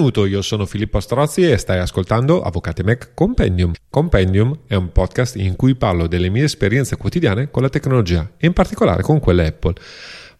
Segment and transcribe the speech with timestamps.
[0.00, 3.72] Benvenuto, io sono Filippo Strozzi e stai ascoltando Avvocati Mac Compendium.
[3.90, 8.46] Compendium è un podcast in cui parlo delle mie esperienze quotidiane con la tecnologia e
[8.46, 9.74] in particolare con quelle Apple,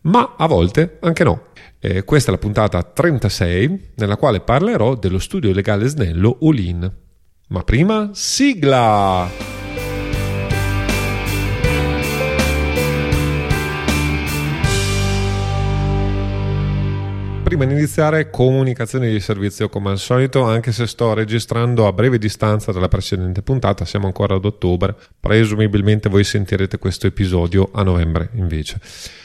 [0.04, 1.48] ma a volte anche no.
[1.78, 6.90] Eh, questa è la puntata 36 nella quale parlerò dello studio legale snello Ulin.
[7.48, 9.49] Ma prima, sigla!
[17.50, 22.16] Prima di iniziare comunicazioni di servizio come al solito, anche se sto registrando a breve
[22.16, 28.30] distanza dalla precedente puntata, siamo ancora ad ottobre, presumibilmente voi sentirete questo episodio a novembre
[28.34, 28.78] invece.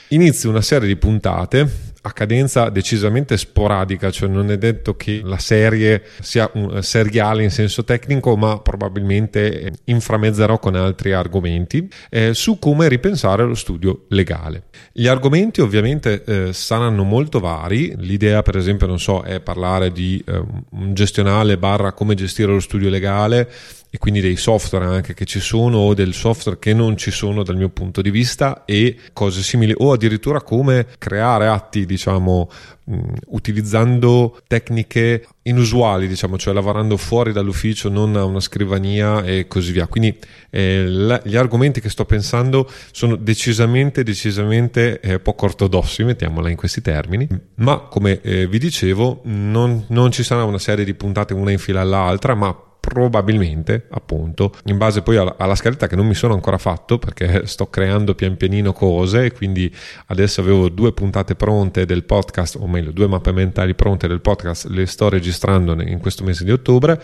[0.07, 5.39] Inizio una serie di puntate a cadenza decisamente sporadica, cioè non è detto che la
[5.39, 12.59] serie sia un, seriale in senso tecnico, ma probabilmente inframezzerò con altri argomenti eh, su
[12.59, 14.65] come ripensare lo studio legale.
[14.91, 20.23] Gli argomenti ovviamente eh, saranno molto vari, l'idea per esempio non so è parlare di
[20.27, 23.49] eh, un gestionale barra come gestire lo studio legale
[23.95, 27.43] e quindi dei software anche che ci sono o del software che non ci sono
[27.43, 32.49] dal mio punto di vista e cose simili o addirittura come creare atti diciamo
[32.83, 39.71] mh, utilizzando tecniche inusuali diciamo cioè lavorando fuori dall'ufficio non a una scrivania e così
[39.71, 39.87] via.
[39.87, 40.17] Quindi
[40.49, 46.55] eh, la, gli argomenti che sto pensando sono decisamente decisamente eh, poco ortodossi mettiamola in
[46.55, 47.27] questi termini.
[47.55, 51.59] Ma come eh, vi dicevo non, non ci sarà una serie di puntate una in
[51.59, 56.35] fila all'altra ma probabilmente appunto in base poi alla, alla, scaletta che non mi sono
[56.35, 59.73] ancora fatto perché sto creando pian pianino cose quindi
[60.07, 64.67] adesso avevo due puntate pronte del podcast o meglio due mappe mentali pronte del podcast
[64.67, 67.01] le sto registrando in questo mese di ottobre.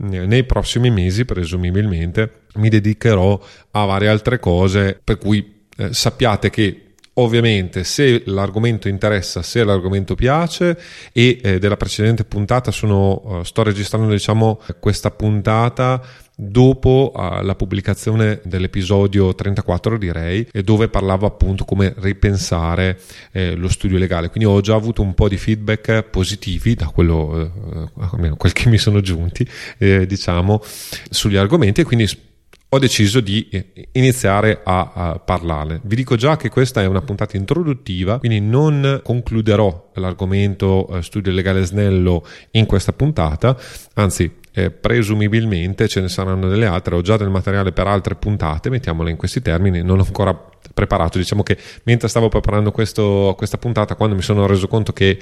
[0.00, 3.40] Nei prossimi mesi presumibilmente mi dedicherò
[3.72, 6.87] a varie altre cose per cui eh, sappiate che
[7.18, 10.78] Ovviamente se l'argomento interessa, se l'argomento piace
[11.12, 16.00] e eh, della precedente puntata sono, uh, sto registrando diciamo questa puntata
[16.36, 23.00] dopo uh, la pubblicazione dell'episodio 34 direi dove parlavo appunto come ripensare
[23.32, 24.30] eh, lo studio legale.
[24.30, 27.50] Quindi ho già avuto un po' di feedback positivi da quello
[27.94, 29.44] uh, almeno quel che mi sono giunti
[29.78, 30.62] eh, diciamo
[31.10, 32.26] sugli argomenti e quindi
[32.70, 33.48] ho deciso di
[33.92, 35.80] iniziare a, a, parlarne.
[35.84, 41.32] Vi dico già che questa è una puntata introduttiva, quindi non concluderò l'argomento eh, studio
[41.32, 43.56] legale snello in questa puntata,
[43.94, 48.68] anzi eh, presumibilmente ce ne saranno delle altre, ho già del materiale per altre puntate,
[48.68, 50.38] mettiamole in questi termini, non ho ancora
[50.74, 55.18] preparato, diciamo che mentre stavo preparando questo, questa puntata, quando mi sono reso conto che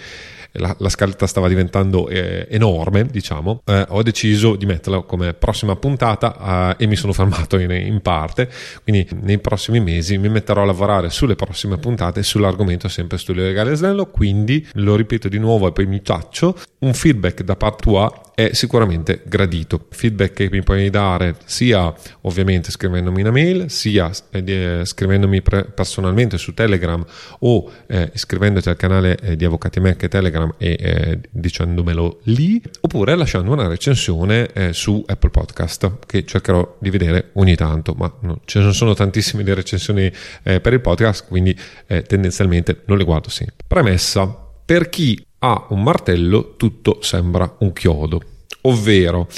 [0.53, 5.77] la, la scaletta stava diventando eh, enorme, diciamo, eh, ho deciso di metterla come prossima
[5.77, 8.51] puntata eh, e mi sono fermato in, in, parte.
[8.83, 13.75] Quindi nei prossimi mesi mi metterò a lavorare sulle prossime puntate sull'argomento sempre studio legale
[13.75, 14.07] snello.
[14.07, 16.57] Quindi lo ripeto di nuovo e poi mi taccio.
[16.81, 19.87] Un feedback da parte tua è sicuramente gradito.
[19.89, 26.37] Feedback che mi puoi dare sia ovviamente scrivendomi una mail, sia eh, scrivendomi pre- personalmente
[26.37, 27.03] su Telegram
[27.39, 33.17] o eh, iscrivendoti al canale eh, di Avvocati Mac Telegram e eh, dicendomelo lì, oppure
[33.17, 38.43] lasciando una recensione eh, su Apple Podcast che cercherò di vedere ogni tanto, ma no,
[38.45, 43.31] ce ne sono tantissime di recensioni eh, per il podcast, quindi tendenzialmente non le guardo
[43.31, 43.65] sempre.
[43.67, 44.27] Premessa,
[44.67, 48.21] per chi ha un martello tutto sembra un chiodo,
[48.63, 49.29] ovvero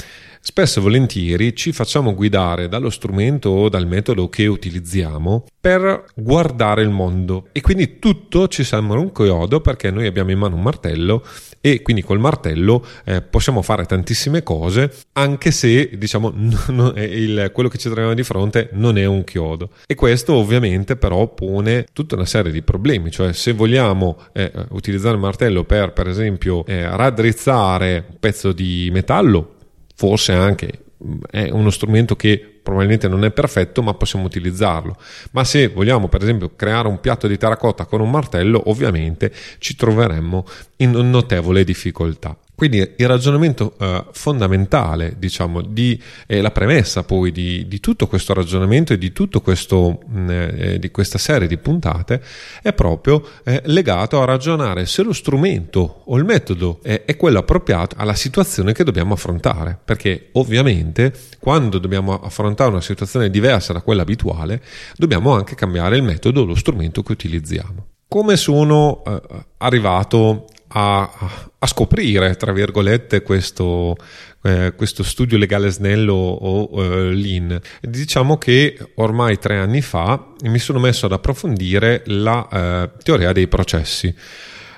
[0.41, 6.81] Spesso e volentieri ci facciamo guidare dallo strumento o dal metodo che utilizziamo per guardare
[6.81, 7.49] il mondo.
[7.51, 11.23] E quindi tutto ci sembra un chiodo perché noi abbiamo in mano un martello
[11.61, 16.31] e quindi col martello eh, possiamo fare tantissime cose anche se diciamo
[16.69, 19.71] non il, quello che ci troviamo di fronte non è un chiodo.
[19.85, 23.11] E questo ovviamente però pone tutta una serie di problemi.
[23.11, 28.89] Cioè se vogliamo eh, utilizzare il martello per per esempio eh, raddrizzare un pezzo di
[28.91, 29.55] metallo
[29.95, 30.83] forse anche
[31.29, 34.97] è uno strumento che probabilmente non è perfetto, ma possiamo utilizzarlo.
[35.31, 39.75] Ma se vogliamo, per esempio, creare un piatto di terracotta con un martello, ovviamente ci
[39.75, 40.45] troveremmo
[40.77, 42.37] in notevole difficoltà.
[42.59, 45.97] Quindi il ragionamento eh, fondamentale, diciamo, di,
[46.27, 50.91] eh, la premessa poi di, di, tutto questo ragionamento e di, questo, mh, mm, eh,
[50.91, 52.21] questa serie di puntate
[52.61, 57.39] è proprio eh, legato a ragionare se lo strumento o il metodo è, è quello
[57.39, 59.79] appropriato alla situazione che dobbiamo affrontare.
[59.81, 64.61] Perché ovviamente quando dobbiamo affrontare una situazione diversa da quella abituale,
[64.97, 67.85] dobbiamo anche cambiare il metodo o lo strumento che utilizziamo.
[68.09, 69.21] Come sono eh,
[69.59, 71.09] arrivato a,
[71.57, 73.95] a scoprire, tra virgolette, questo,
[74.43, 77.59] eh, questo studio legale snello o eh, Lean.
[77.81, 83.47] Diciamo che ormai tre anni fa mi sono messo ad approfondire la eh, teoria dei
[83.47, 84.13] processi.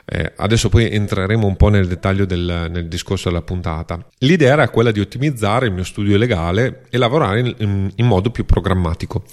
[0.04, 4.04] Eh, adesso poi entreremo un po' nel dettaglio del, nel discorso della puntata.
[4.20, 8.30] L'idea era quella di ottimizzare il mio studio legale e lavorare in, in, in modo
[8.30, 9.24] più programmatico.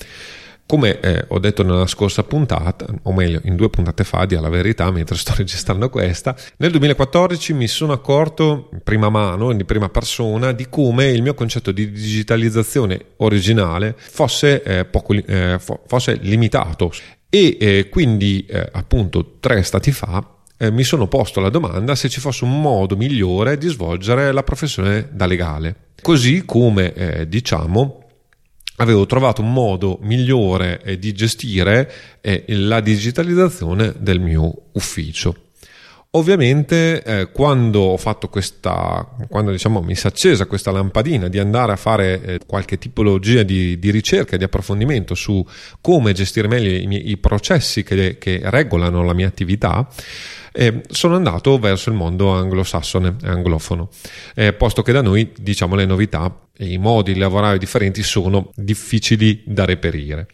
[0.68, 4.50] Come eh, ho detto nella scorsa puntata, o meglio in due puntate fa, di alla
[4.50, 9.88] verità, mentre sto registrando questa, nel 2014 mi sono accorto in prima mano, in prima
[9.88, 16.92] persona, di come il mio concetto di digitalizzazione originale fosse, eh, poco, eh, fosse limitato.
[17.30, 20.22] E eh, quindi, eh, appunto, tre stati fa,
[20.58, 24.42] eh, mi sono posto la domanda se ci fosse un modo migliore di svolgere la
[24.42, 25.76] professione da legale.
[26.02, 28.07] Così come, eh, diciamo,
[28.78, 31.90] avevo trovato un modo migliore eh, di gestire
[32.20, 35.34] eh, la digitalizzazione del mio ufficio.
[36.12, 41.38] Ovviamente eh, quando ho fatto questa, quando diciamo mi si è accesa questa lampadina di
[41.38, 45.44] andare a fare eh, qualche tipologia di, di, ricerca, di approfondimento su
[45.82, 49.86] come gestire meglio i, miei, i processi che, che regolano la mia attività,
[50.52, 53.90] eh, sono andato verso il mondo anglosassone, anglofono,
[54.34, 58.50] eh, posto che da noi diciamo le novità e i modi di lavorare differenti sono
[58.56, 60.26] difficili da reperire.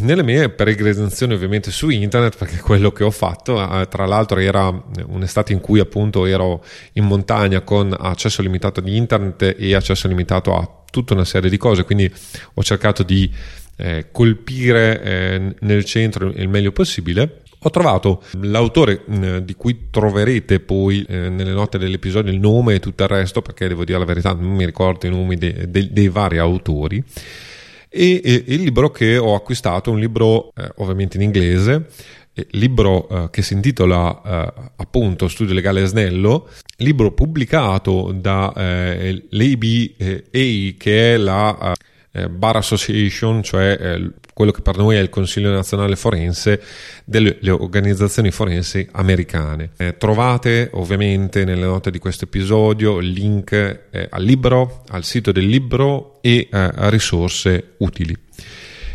[0.00, 4.68] Nelle mie peregrinazioni ovviamente su internet, perché quello che ho fatto, eh, tra l'altro era
[5.06, 6.62] un'estate in cui appunto ero
[6.92, 11.56] in montagna con accesso limitato di internet e accesso limitato a tutta una serie di
[11.56, 12.12] cose, quindi
[12.54, 13.32] ho cercato di
[13.76, 20.60] eh, colpire eh, nel centro il meglio possibile ho trovato l'autore eh, di cui troverete
[20.60, 24.04] poi eh, nelle note dell'episodio il nome e tutto il resto, perché devo dire la
[24.04, 27.02] verità, non mi ricordo i nomi de, de, dei vari autori.
[27.88, 31.88] E, e, il libro che ho acquistato è un libro eh, ovviamente in inglese,
[32.52, 39.86] libro eh, che si intitola eh, appunto Studio Legale Snello, libro pubblicato da eh, l'ABA
[40.30, 41.74] che è la
[42.12, 46.62] eh, Bar Association, cioè eh, quello che per noi è il Consiglio Nazionale Forense
[47.04, 49.70] delle organizzazioni forensi americane.
[49.76, 55.32] Eh, trovate ovviamente nelle note di questo episodio il link eh, al libro, al sito
[55.32, 58.16] del libro e eh, a risorse utili.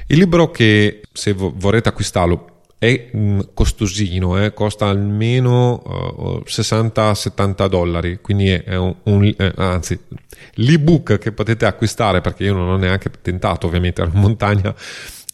[0.07, 3.09] Il libro che se vorrete acquistarlo è
[3.53, 9.99] costosino, eh, costa almeno uh, 60-70 dollari, quindi è, un, un eh, anzi
[10.55, 14.75] l'ebook che potete acquistare perché io non ho neanche tentato ovviamente ero in montagna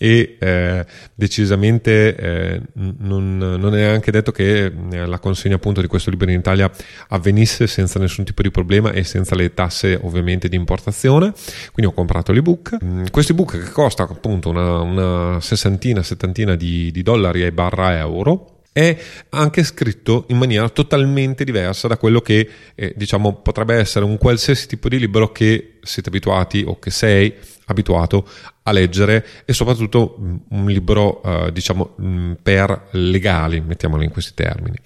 [0.01, 0.83] e eh,
[1.13, 6.27] decisamente eh, non, non, è neanche detto che eh, la consegna appunto di questo libro
[6.27, 6.71] in Italia
[7.09, 11.31] avvenisse senza nessun tipo di problema e senza le tasse ovviamente di importazione.
[11.71, 12.83] Quindi ho comprato l'ebook.
[12.83, 17.95] Mm, questo ebook che costa appunto una, una sessantina settantina di, di dollari e barra
[17.99, 18.97] euro è
[19.29, 24.67] anche scritto in maniera totalmente diversa da quello che eh, diciamo potrebbe essere un qualsiasi
[24.67, 27.33] tipo di libro che siete abituati o che sei
[27.65, 28.27] abituato
[28.63, 34.33] a leggere e soprattutto mm, un libro eh, diciamo mm, per legali mettiamolo in questi
[34.33, 34.77] termini.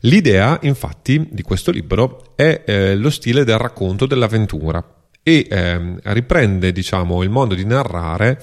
[0.00, 4.93] L'idea infatti di questo libro è eh, lo stile del racconto dell'avventura
[5.24, 8.40] e ehm, riprende diciamo il modo di narrare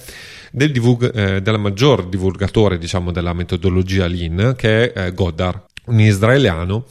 [0.50, 6.00] del, divulg- eh, del maggior divulgatore diciamo, della metodologia Lean, che è eh, Goddard, un
[6.00, 6.86] israeliano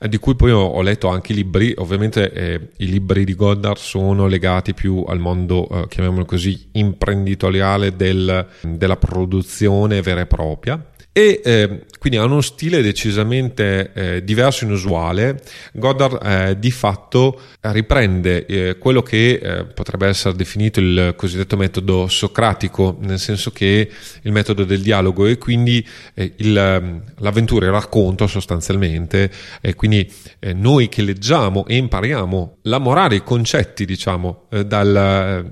[0.00, 3.78] eh, di cui poi ho, letto anche i libri, ovviamente eh, i libri di Goddard
[3.78, 10.84] sono legati più al mondo, eh, chiamiamolo così, imprenditoriale del, della produzione vera e propria
[11.16, 15.40] e eh, quindi ha uno stile decisamente eh, diverso e inusuale.
[15.72, 22.06] Goddard eh, di fatto riprende eh, quello che eh, potrebbe essere definito il cosiddetto metodo
[22.06, 28.26] socratico, nel senso che il metodo del dialogo e quindi eh, il, l'avventura, il racconto
[28.26, 29.30] sostanzialmente,
[29.62, 30.12] e quindi
[30.52, 35.46] noi che leggiamo e impariamo la morale, i concetti diciamo dal,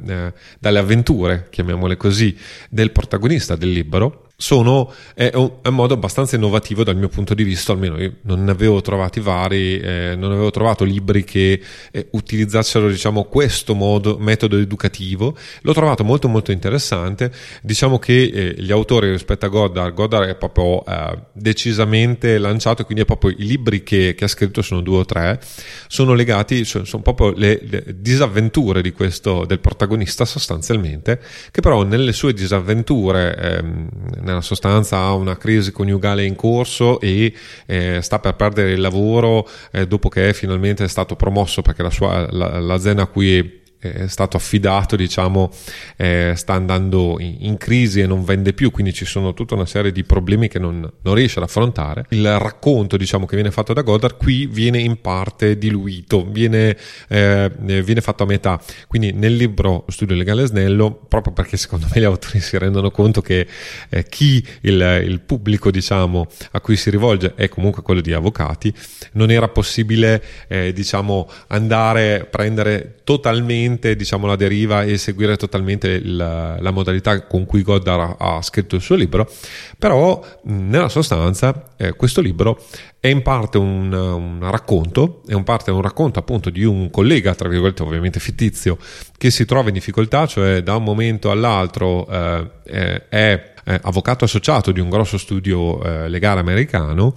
[0.58, 2.36] dalle avventure, chiamiamole così,
[2.68, 7.34] del protagonista del libro, sono, è, un, è, un, modo abbastanza innovativo dal mio punto
[7.34, 11.60] di vista, almeno io non ne avevo trovati vari, eh, non avevo trovato libri che
[11.92, 18.54] eh, utilizzassero diciamo, questo modo, metodo educativo, l'ho trovato molto molto interessante, diciamo che eh,
[18.58, 23.46] gli autori rispetto a Goddard, Goddard è proprio eh, decisamente lanciato, quindi è proprio i
[23.46, 25.40] libri che, che, ha scritto sono due o tre,
[25.86, 31.20] sono legati, sono, sono proprio le, le, disavventure di questo, del protagonista sostanzialmente,
[31.52, 33.88] che però nelle sue disavventure ehm,
[34.24, 37.32] nella sostanza ha una crisi coniugale in corso e
[37.66, 41.90] eh, sta per perdere il lavoro eh, dopo che è finalmente stato promosso perché la
[41.90, 43.62] sua, la, l'azienda a cui
[43.92, 45.50] è stato affidato, diciamo,
[45.96, 49.66] eh, sta andando in, in, crisi e non vende più, quindi ci sono tutta una
[49.66, 52.06] serie di problemi che non, non riesce ad affrontare.
[52.10, 56.76] Il racconto, diciamo, che viene fatto da Godard qui viene in parte diluito, viene,
[57.08, 58.60] eh, viene fatto a metà.
[58.86, 63.20] Quindi nel libro Studio Legale Snello, proprio perché secondo me gli autori si rendono conto
[63.20, 63.46] che
[63.90, 68.72] eh, chi il, il pubblico, diciamo, a cui si rivolge è comunque quello di avvocati,
[69.12, 76.16] non era possibile, eh, diciamo, andare, prendere totalmente, diciamo, la deriva e seguire totalmente il,
[76.16, 79.30] la modalità con cui Godard ha, ha scritto il suo libro,
[79.78, 82.60] però nella sostanza eh, questo libro
[83.00, 87.34] è in parte un, un, racconto, è in parte un racconto appunto di un collega,
[87.34, 88.78] tra virgolette ovviamente fittizio,
[89.18, 94.24] che si trova in difficoltà, cioè da un momento all'altro eh, eh è eh, avvocato
[94.24, 97.14] associato di un grosso studio eh, legale americano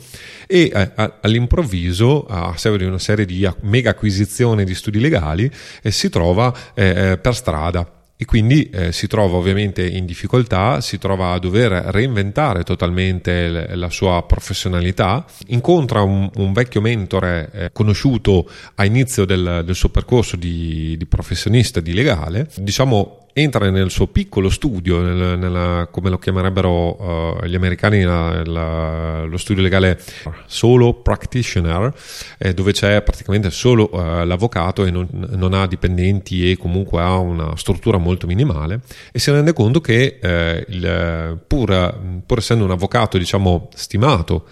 [0.48, 5.50] e eh, all'improvviso, a seguito di una serie di mega acquisizioni di studi legali,
[5.82, 7.92] eh, si trova eh, per strada.
[8.20, 13.92] E quindi eh, si trova ovviamente in difficoltà, si trova a dover reinventare totalmente la
[13.92, 20.36] sua professionalità, incontra un, un vecchio mentore eh, conosciuto a inizio del, del suo percorso
[20.36, 26.18] di, di, professionista di legale, diciamo entra nel suo piccolo studio, nel, nella, come lo
[26.18, 30.00] chiamerebbero uh, gli americani, la, la, lo studio legale
[30.48, 31.94] solo practitioner,
[32.40, 37.16] eh, dove c'è praticamente solo uh, l'avvocato e non, non, ha dipendenti e comunque ha
[37.18, 38.80] una struttura molto minimale
[39.12, 44.48] e si rende conto che eh, il, pur, pur essendo un avvocato diciamo stimato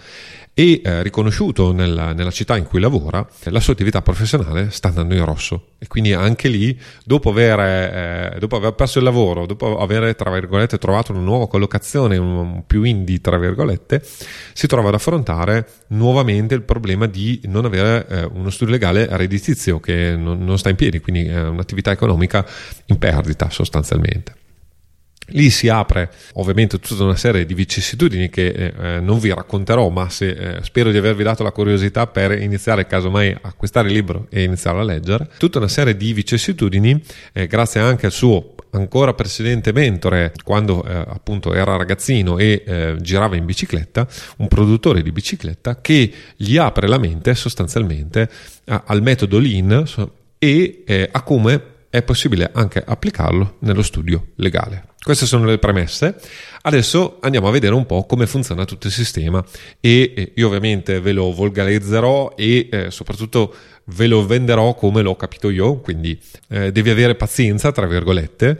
[0.58, 5.14] e eh, riconosciuto nella, nella, città in cui lavora, la sua attività professionale sta andando
[5.14, 5.72] in rosso.
[5.76, 11.12] E quindi anche lì, dopo aver, eh, dopo aver perso il lavoro, dopo aver, trovato
[11.12, 14.02] una nuova collocazione, un, più indie, tra virgolette,
[14.54, 19.78] si trova ad affrontare nuovamente il problema di non avere eh, uno studio legale redditizio
[19.78, 22.46] che non, non sta in piedi, quindi è un'attività economica
[22.86, 24.45] in perdita sostanzialmente.
[25.30, 30.08] Lì si apre ovviamente tutta una serie di vicissitudini che eh, non vi racconterò, ma
[30.08, 34.26] se, eh, spero di avervi dato la curiosità per iniziare casomai a acquistare il libro
[34.30, 35.28] e iniziare a leggere.
[35.38, 37.02] Tutta una serie di vicissitudini,
[37.32, 42.96] eh, grazie anche al suo ancora precedente mentore, quando eh, appunto era ragazzino e eh,
[43.00, 44.06] girava in bicicletta,
[44.38, 48.28] un produttore di bicicletta che gli apre la mente sostanzialmente
[48.66, 49.84] al metodo Lean
[50.38, 54.94] e eh, a come è possibile anche applicarlo nello studio legale.
[55.06, 56.16] Queste sono le premesse.
[56.62, 59.40] Adesso andiamo a vedere un po' come funziona tutto il sistema
[59.78, 63.54] e io ovviamente ve lo volgarizzerò e eh, soprattutto
[63.88, 68.58] ve lo venderò come l'ho capito io, quindi eh, devi avere pazienza, tra virgolette,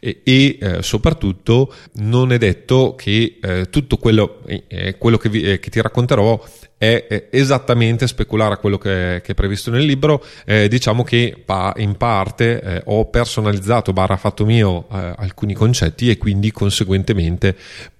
[0.00, 5.42] e, e eh, soprattutto non è detto che eh, tutto quello, eh, quello che, vi,
[5.42, 6.42] eh, che, ti racconterò
[6.76, 11.44] è esattamente speculare a quello che, che, è previsto nel libro, eh, diciamo che
[11.76, 17.56] in parte ho personalizzato, barra fatto mio alcuni concetti e quindi conseguentemente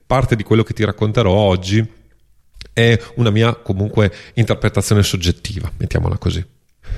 [0.06, 1.84] parte di quello che ti racconterò oggi
[2.72, 6.44] è una mia comunque interpretazione soggettiva, mettiamola così.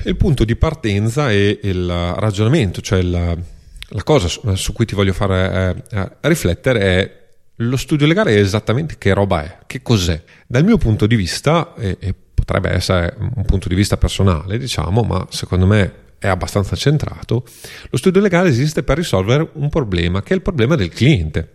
[0.04, 3.36] Il punto di partenza è il ragionamento, cioè la,
[3.88, 7.24] la cosa su, su, cui ti voglio fare eh, eh, riflettere è
[7.60, 10.20] lo studio legale è esattamente che roba è, che cos'è.
[10.46, 15.02] Dal mio punto di vista, e, e potrebbe essere un punto di vista personale, diciamo,
[15.02, 17.44] ma secondo me è abbastanza centrato,
[17.90, 21.52] lo studio legale esiste per risolvere un problema che è il problema del cliente.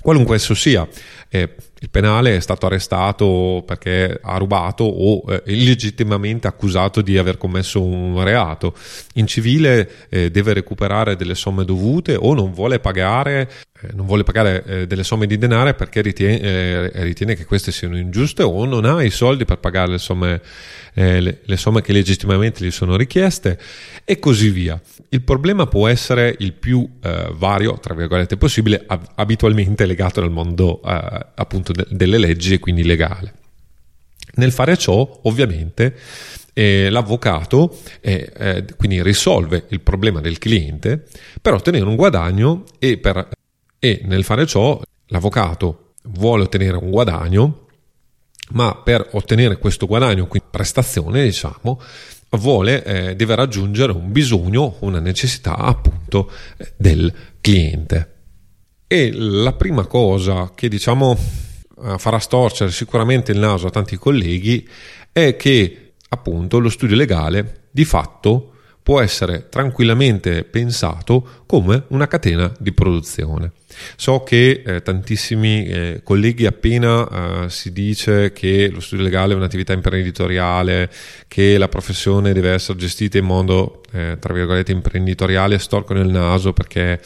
[0.00, 0.86] Qualunque esso sia,
[1.30, 7.38] eh, il penale è stato arrestato perché ha rubato o eh, illegittimamente accusato di aver
[7.38, 8.74] commesso un reato.
[9.14, 13.48] In civile eh, deve recuperare delle somme dovute o non vuole pagare,
[13.80, 17.70] eh, non vuole pagare eh, delle somme di denaro perché ritiene, eh, ritiene, che queste
[17.70, 20.40] siano ingiuste o non ha i soldi per pagare le somme,
[20.94, 23.56] le, le somme che legittimamente gli sono richieste
[24.04, 24.80] e così via.
[25.10, 26.88] Il problema può essere il più
[27.34, 30.80] vario, tra virgolette, possibile, abitualmente legato al mondo
[31.34, 33.34] appunto de- delle leggi e quindi legale.
[34.34, 35.96] Nel fare ciò, ovviamente,
[36.52, 41.06] eh, l'avvocato eh, eh, quindi risolve il problema del cliente
[41.40, 43.28] per ottenere un guadagno e, per,
[43.78, 47.66] e nel fare ciò l'avvocato vuole ottenere un guadagno,
[48.50, 51.80] ma per ottenere questo guadagno, quindi prestazione, diciamo,
[52.30, 58.14] vuole, eh, deve raggiungere un bisogno, una necessità appunto eh, del cliente.
[58.90, 61.14] E la prima cosa che diciamo
[61.84, 64.66] eh, farà storcere sicuramente il naso a tanti colleghi
[65.12, 68.52] è che appunto lo studio legale di fatto
[68.82, 73.52] può essere tranquillamente pensato come una catena di produzione.
[73.96, 79.36] So che eh, tantissimi eh, colleghi appena eh, si dice che lo studio legale è
[79.36, 80.90] un'attività imprenditoriale,
[81.28, 86.54] che la professione deve essere gestita in modo, eh, tra virgolette, imprenditoriale, storcono il naso
[86.54, 86.98] perché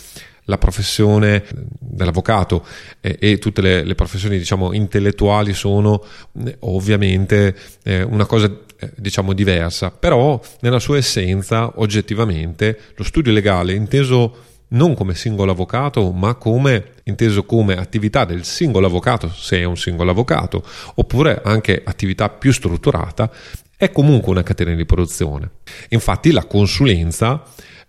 [0.44, 1.44] la professione
[1.78, 2.64] dell'avvocato
[3.00, 6.02] e, e tutte le, le, professioni diciamo intellettuali sono
[6.44, 8.46] eh, ovviamente eh, una cosa
[8.78, 15.52] eh, diciamo diversa però nella sua essenza oggettivamente lo studio legale inteso non come singolo
[15.52, 21.40] avvocato, ma come inteso come attività del singolo avvocato, se è un singolo avvocato, oppure
[21.44, 23.30] anche attività più strutturata,
[23.76, 25.50] è comunque una catena di produzione.
[25.90, 27.42] Infatti la consulenza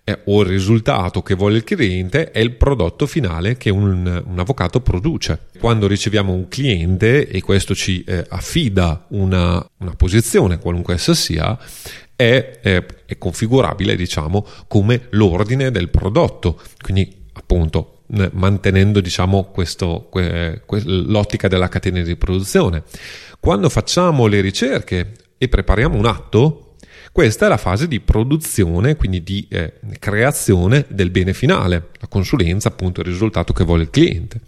[0.03, 4.39] eh, o il risultato che vuole il cliente è il prodotto finale che un, un
[4.39, 5.47] avvocato produce.
[5.59, 11.57] Quando riceviamo un cliente e questo ci eh, affida una, una posizione, qualunque essa sia,
[12.15, 16.59] è, è, è configurabile, diciamo, come l'ordine del prodotto.
[16.81, 22.83] Quindi, appunto, mantenendo diciamo, questo, que, que, l'ottica della catena di produzione.
[23.39, 26.62] Quando facciamo le ricerche e prepariamo un atto,
[27.13, 32.69] questa è la fase di produzione, quindi di eh, creazione del bene finale, la consulenza,
[32.69, 34.41] appunto, il risultato che vuole il cliente.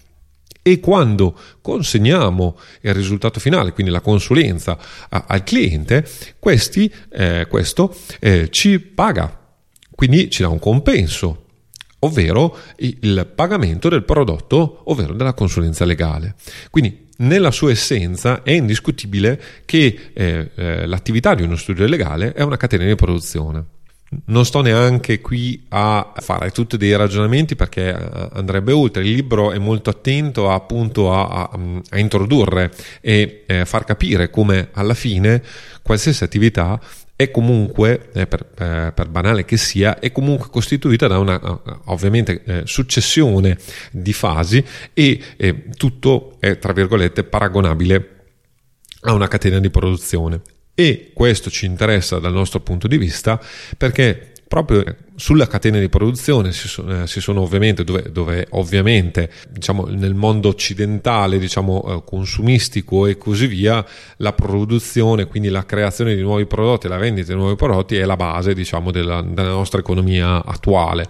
[0.64, 4.80] E quando consegniamo il risultato finale, quindi la consulenza
[5.10, 9.48] a, al cliente, questi, eh, questo eh, ci paga,
[9.92, 11.45] quindi ci dà un compenso,
[12.06, 16.36] ovvero il pagamento del prodotto, ovvero della consulenza legale.
[16.70, 22.42] Quindi nella sua essenza è indiscutibile che eh, eh l'attività di uno studio legale è
[22.42, 23.74] una catena di produzione.
[24.26, 29.04] Non sto neanche qui a fare tutti dei ragionamenti perché eh, andrebbe oltre.
[29.04, 31.60] Il libro è molto attento appunto a, a,
[31.90, 32.72] a introdurre
[33.02, 35.42] e eh, far capire come alla fine
[35.82, 36.80] qualsiasi attività
[37.16, 41.40] è comunque, eh, per, eh, per, banale che sia, è comunque costituita da una
[41.86, 43.58] ovviamente eh, successione
[43.92, 48.10] di fasi e eh, tutto è tra virgolette paragonabile
[49.02, 50.42] a una catena di produzione.
[50.74, 53.42] E questo ci interessa dal nostro punto di vista
[53.78, 54.84] perché proprio
[55.16, 60.14] sulla catena di produzione si sono, eh, si sono ovviamente dove, dove ovviamente diciamo, nel
[60.14, 63.86] mondo occidentale diciamo eh, consumistico e così via
[64.18, 68.16] la produzione quindi la creazione di nuovi prodotti la vendita di nuovi prodotti è la
[68.16, 71.08] base diciamo della, della nostra economia attuale.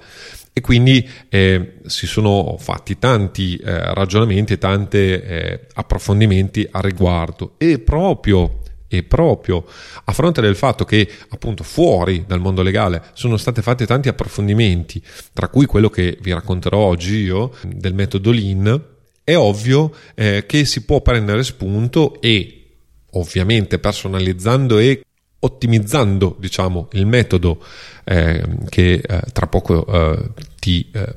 [0.58, 7.56] E quindi eh, si sono fatti tanti eh, ragionamenti e tanti eh, approfondimenti a riguardo.
[7.58, 8.62] E proprio
[8.98, 9.66] e proprio
[10.04, 15.02] a fronte del fatto che appunto fuori dal mondo legale sono stati fatti tanti approfondimenti,
[15.34, 18.84] tra cui quello che vi racconterò oggi io del metodo Lean,
[19.24, 22.66] è ovvio eh, che si può prendere spunto e
[23.12, 25.02] ovviamente personalizzando e
[25.40, 27.64] ottimizzando diciamo il metodo
[28.04, 30.30] eh, che eh, tra poco eh,
[30.60, 31.14] ti eh,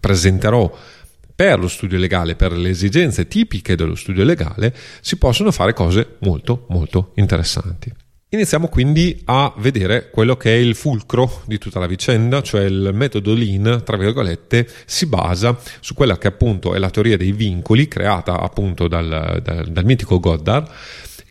[0.00, 0.72] presenterò
[1.38, 6.16] per lo studio legale, per le esigenze tipiche dello studio legale, si possono fare cose
[6.22, 7.94] molto molto interessanti.
[8.30, 12.90] Iniziamo quindi a vedere quello che è il fulcro di tutta la vicenda, cioè il
[12.92, 17.86] metodo Lean, tra virgolette, si basa su quella che appunto è la teoria dei vincoli
[17.86, 20.68] creata appunto dal, dal, dal mitico Goddard,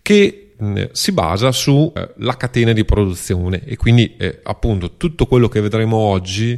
[0.01, 0.53] che
[0.93, 5.97] si basa sulla eh, catena di produzione e quindi eh, appunto tutto quello che vedremo
[5.97, 6.57] oggi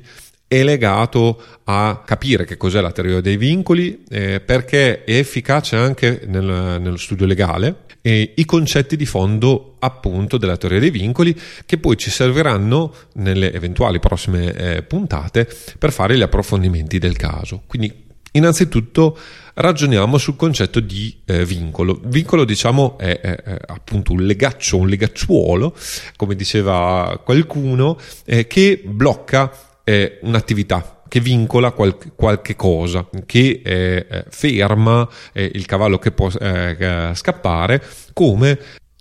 [0.49, 6.23] è legato a capire che cos'è la teoria dei vincoli, eh, perché è efficace anche
[6.25, 11.77] nel, nello studio legale e i concetti di fondo appunto della teoria dei vincoli che
[11.77, 17.61] poi ci serviranno nelle eventuali prossime eh, puntate per fare gli approfondimenti del caso.
[17.67, 19.15] Quindi innanzitutto
[19.53, 22.01] ragioniamo sul concetto di eh, vincolo.
[22.05, 25.75] Vincolo, diciamo, è, è, è, appunto un legaccio, un legacciuolo,
[26.15, 29.51] come diceva qualcuno, eh, che blocca
[29.89, 36.29] eh, un'attività che vincola qualche, qualche cosa, che eh, ferma eh, il cavallo che può
[36.29, 38.59] eh, scappare, come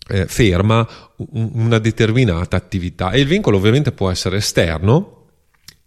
[0.08, 0.88] eh, ferma
[1.32, 3.10] una determinata attività.
[3.10, 5.26] E il vincolo ovviamente può essere esterno,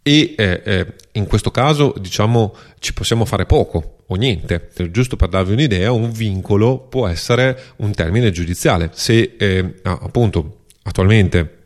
[0.04, 5.30] e eh, eh, in questo caso diciamo ci possiamo fare poco o niente giusto per
[5.30, 11.61] darvi un'idea un vincolo può essere un termine giudiziale se eh, appunto attualmente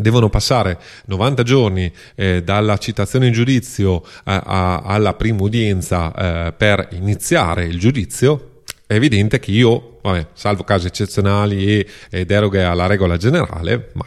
[0.00, 6.12] devono passare 90 giorni eh, dalla citazione in giudizio a, a, alla prima udienza
[6.46, 12.24] eh, per iniziare il giudizio, è evidente che io, vabbè, salvo casi eccezionali e, e
[12.24, 14.04] deroghe alla regola generale, ma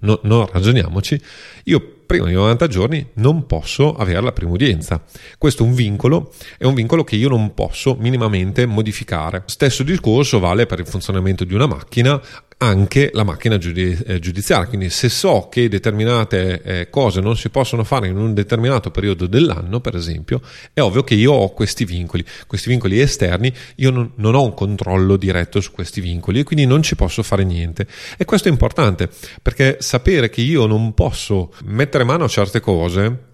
[0.00, 1.20] no, non ragioniamoci,
[1.64, 5.02] io prima di 90 giorni non posso avere la prima udienza.
[5.36, 9.42] Questo è un vincolo, è un vincolo che io non posso minimamente modificare.
[9.46, 12.20] Stesso discorso vale per il funzionamento di una macchina
[12.58, 14.66] anche la macchina eh, giudiziaria.
[14.66, 19.26] Quindi se so che determinate eh, cose non si possono fare in un determinato periodo
[19.26, 20.40] dell'anno, per esempio,
[20.72, 24.54] è ovvio che io ho questi vincoli, questi vincoli esterni, io non, non ho un
[24.54, 27.86] controllo diretto su questi vincoli e quindi non ci posso fare niente.
[28.16, 29.10] E questo è importante
[29.42, 33.25] perché sapere che io non posso mettere mano a certe cose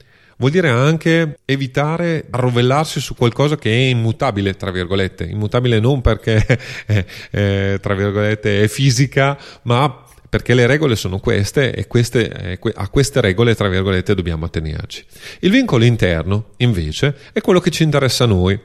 [0.42, 6.44] vuol dire anche evitare arrovellarsi su qualcosa che è immutabile, tra virgolette, immutabile non perché
[6.85, 12.88] è, è, tra virgolette è fisica, ma perché le regole sono queste e queste, a
[12.88, 15.05] queste regole, tra virgolette, dobbiamo attenerci.
[15.40, 18.59] Il vincolo interno, invece, è quello che ci interessa a noi,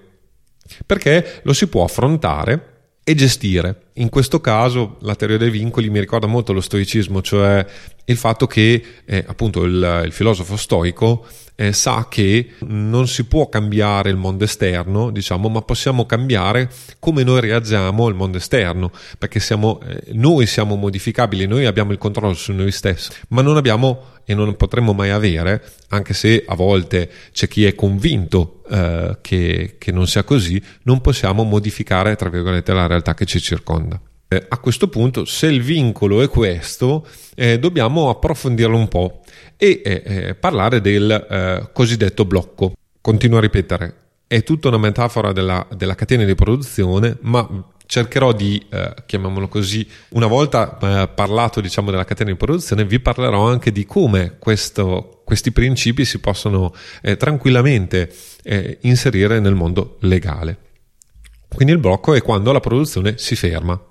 [0.83, 3.81] perché lo si può affrontare e gestire.
[3.99, 7.65] In questo caso la teoria dei vincoli mi ricorda molto lo stoicismo, cioè
[8.05, 13.49] il fatto che eh, appunto il, il filosofo stoico eh, sa che non si può
[13.49, 19.39] cambiare il mondo esterno, diciamo, ma possiamo cambiare come noi reagiamo al mondo esterno, perché
[19.39, 24.15] siamo, eh, noi siamo modificabili, noi abbiamo il controllo su noi stessi, ma non abbiamo
[24.23, 29.75] e non potremmo mai avere, anche se a volte c'è chi è convinto eh, che,
[29.77, 33.86] che non sia così, non possiamo modificare, tra virgolette, la realtà che ci circonda.
[34.29, 39.21] Eh, a questo punto, se il vincolo è questo, eh, dobbiamo approfondirlo un po'
[39.55, 42.73] e eh, eh, parlare del eh, cosiddetto blocco.
[42.99, 43.95] Continuo a ripetere,
[44.27, 47.47] è tutta una metafora della, della catena di produzione, ma
[47.85, 53.47] cercherò di, eh, chiamiamolo così, una volta parlato diciamo della catena di produzione, vi parlerò
[53.47, 56.73] anche di come questo, questi principi si possono
[57.17, 58.13] tranquillamente
[58.81, 60.57] inserire nel mondo legale.
[61.47, 63.86] Quindi il blocco è quando la produzione si ferma.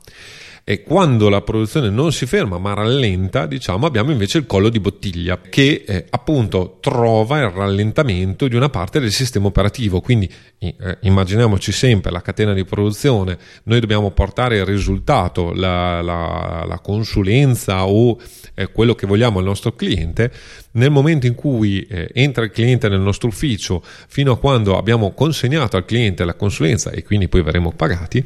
[0.68, 4.80] E quando la produzione non si ferma ma rallenta, diciamo, abbiamo invece il collo di
[4.80, 10.00] bottiglia che eh, appunto trova il rallentamento di una parte del sistema operativo.
[10.00, 16.64] Quindi eh, immaginiamoci sempre la catena di produzione, noi dobbiamo portare il risultato, la, la,
[16.66, 18.18] la consulenza o
[18.54, 20.32] eh, quello che vogliamo al nostro cliente.
[20.72, 25.12] Nel momento in cui eh, entra il cliente nel nostro ufficio, fino a quando abbiamo
[25.12, 28.24] consegnato al cliente la consulenza e quindi poi verremo pagati,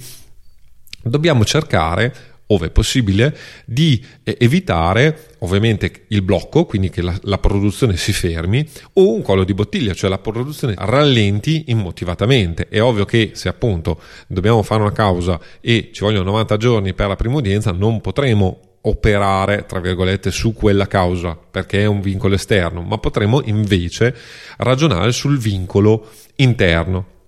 [1.03, 7.97] dobbiamo cercare ove possibile, di eh, evitare ovviamente il blocco, quindi che la, la, produzione
[7.97, 12.69] si fermi, o un collo di bottiglia, cioè la produzione rallenti immotivatamente.
[12.69, 17.09] È ovvio che se appunto dobbiamo fare una causa e ci vogliono 90 giorni per
[17.09, 22.35] la prima udienza, non potremo operare, tra virgolette, su quella causa perché è un vincolo
[22.35, 24.15] esterno, ma potremo invece
[24.59, 27.19] ragionare sul vincolo interno.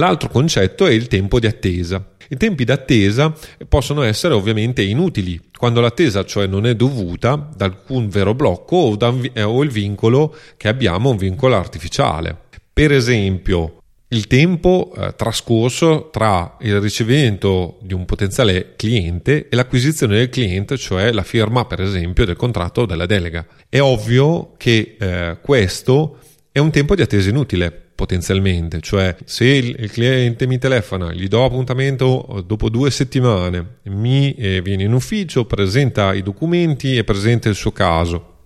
[0.00, 2.12] L'altro concetto è il tempo di attesa.
[2.28, 3.34] I tempi d'attesa
[3.68, 8.96] possono essere ovviamente inutili quando l'attesa cioè non è dovuta da alcun vero blocco o,
[8.96, 12.36] da, eh, o il vincolo che abbiamo un vincolo artificiale.
[12.72, 20.16] Per esempio, il tempo eh, trascorso tra il ricevimento di un potenziale cliente e l'acquisizione
[20.16, 23.44] del cliente, cioè la firma per esempio del contratto o della delega.
[23.68, 26.18] È ovvio che eh, questo
[26.52, 31.44] è un tempo di attesa inutile potenzialmente, cioè se il, cliente mi telefona, gli do
[31.44, 37.56] appuntamento dopo due settimane, mi eh, viene in ufficio, presenta i documenti e presenta il
[37.56, 38.36] suo caso.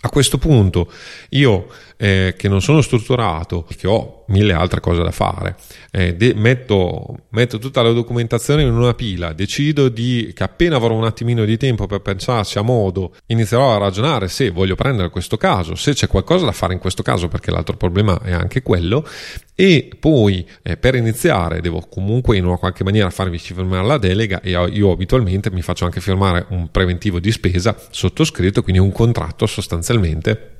[0.00, 0.90] A questo punto
[1.30, 1.68] io
[2.04, 5.56] eh, che non sono strutturato, che ho mille altre cose da fare,
[5.90, 10.92] eh, de- metto, metto, tutta la documentazione in una pila, decido di, che appena avrò
[10.94, 15.38] un attimino di tempo per pensarci a modo, inizierò a ragionare se voglio prendere questo
[15.38, 19.08] caso, se c'è qualcosa da fare in questo caso, perché l'altro problema è anche quello,
[19.54, 24.42] e poi eh, per iniziare devo comunque in una qualche maniera farmi firmare la delega
[24.42, 29.46] e io abitualmente mi faccio anche firmare un preventivo di spesa sottoscritto, quindi un contratto
[29.46, 30.53] sostanzialmente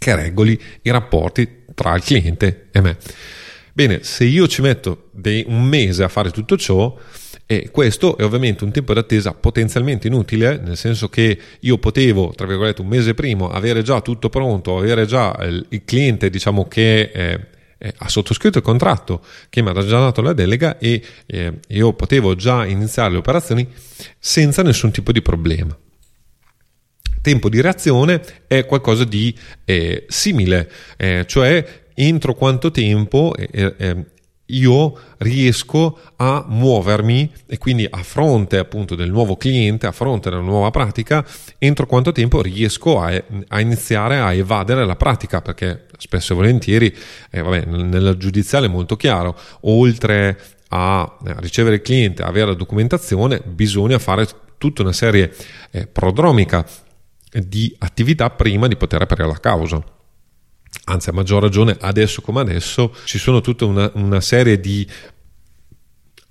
[0.00, 2.96] che regoli i rapporti tra il cliente e me.
[3.74, 6.96] Bene, se io ci metto dei, un mese a fare tutto ciò,
[7.44, 12.46] e questo è ovviamente un tempo d'attesa potenzialmente inutile, nel senso che io potevo, tra
[12.46, 17.10] virgolette, un mese prima avere già tutto pronto, avere già il, il cliente, diciamo che
[17.12, 17.40] eh,
[17.76, 21.92] eh, ha sottoscritto il contratto, che mi ha già dato la delega e eh, io
[21.92, 23.68] potevo già iniziare le operazioni
[24.18, 25.76] senza nessun tipo di problema
[27.20, 34.04] tempo di reazione è qualcosa di eh, simile, eh, cioè entro quanto tempo eh, eh,
[34.50, 40.42] io riesco a muovermi e quindi a fronte appunto del nuovo cliente, a fronte della
[40.42, 41.24] nuova pratica,
[41.58, 46.94] entro quanto tempo riesco a, a iniziare a evadere la pratica, perché spesso e volentieri,
[47.30, 50.38] eh, vabbè, nella giudiziale è molto chiaro, oltre
[50.72, 55.32] a ricevere il cliente, avere la documentazione, bisogna fare tutta una serie
[55.70, 56.64] eh, prodromica
[57.32, 59.82] di attività prima di poter aprire la causa.
[60.84, 64.86] Anzi, a maggior ragione, adesso come adesso ci sono tutta una, una serie di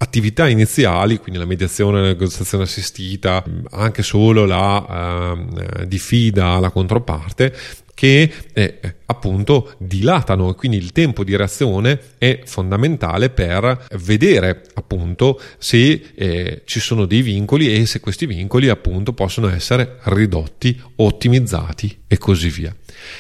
[0.02, 5.36] attività iniziali, quindi la mediazione, la negoziazione assistita, anche solo la
[5.78, 7.54] eh, diffida alla controparte,
[8.00, 16.12] che eh, appunto dilatano quindi il tempo di reazione è fondamentale per vedere appunto se
[16.16, 22.18] eh, ci sono dei vincoli e se questi vincoli appunto possono essere ridotti, ottimizzati e
[22.18, 22.74] così via.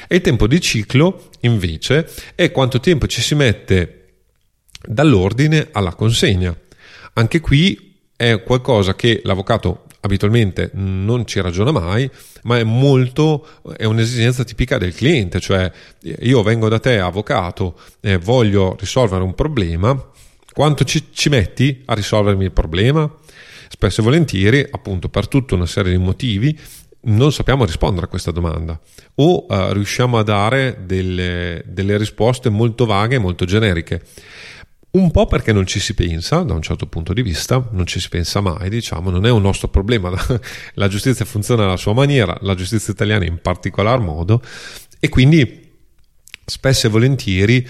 [0.07, 4.11] E il tempo di ciclo invece è quanto tempo ci si mette
[4.81, 6.57] dall'ordine alla consegna.
[7.15, 12.09] Anche qui è qualcosa che l'avvocato abitualmente non ci ragiona mai,
[12.43, 15.71] ma è molto, è un'esigenza tipica del cliente, cioè
[16.21, 20.09] io vengo da te avvocato e voglio risolvere un problema,
[20.53, 23.11] quanto ci, ci metti a risolvermi il problema?
[23.67, 26.57] Spesso e volentieri, appunto, per tutta una serie di motivi,
[27.01, 28.77] non sappiamo rispondere a questa domanda
[29.15, 34.01] o uh, riusciamo a dare delle, delle risposte molto vaghe e molto generiche.
[34.91, 37.99] Un po' perché non ci si pensa, da un certo punto di vista, non ci
[37.99, 40.11] si pensa mai, diciamo, non è un nostro problema.
[40.73, 44.41] La giustizia funziona alla sua maniera, la giustizia italiana in particolar modo,
[44.99, 45.67] e quindi
[46.43, 47.67] spesso e volentieri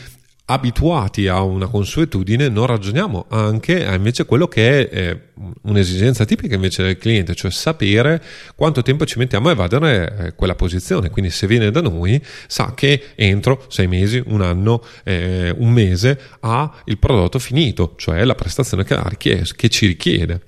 [0.51, 5.21] abituati a una consuetudine non ragioniamo anche a invece quello che è eh,
[5.63, 8.21] un'esigenza tipica invece del cliente, cioè sapere
[8.55, 11.11] quanto tempo ci mettiamo a evadere eh, quella posizione.
[11.11, 16.19] Quindi se viene da noi sa che entro sei mesi, un anno, eh, un mese
[16.39, 20.41] ha il prodotto finito, cioè la prestazione che, richiede, che ci richiede.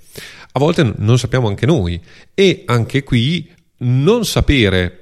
[0.54, 2.02] A volte non sappiamo anche noi
[2.34, 5.01] e anche qui non sapere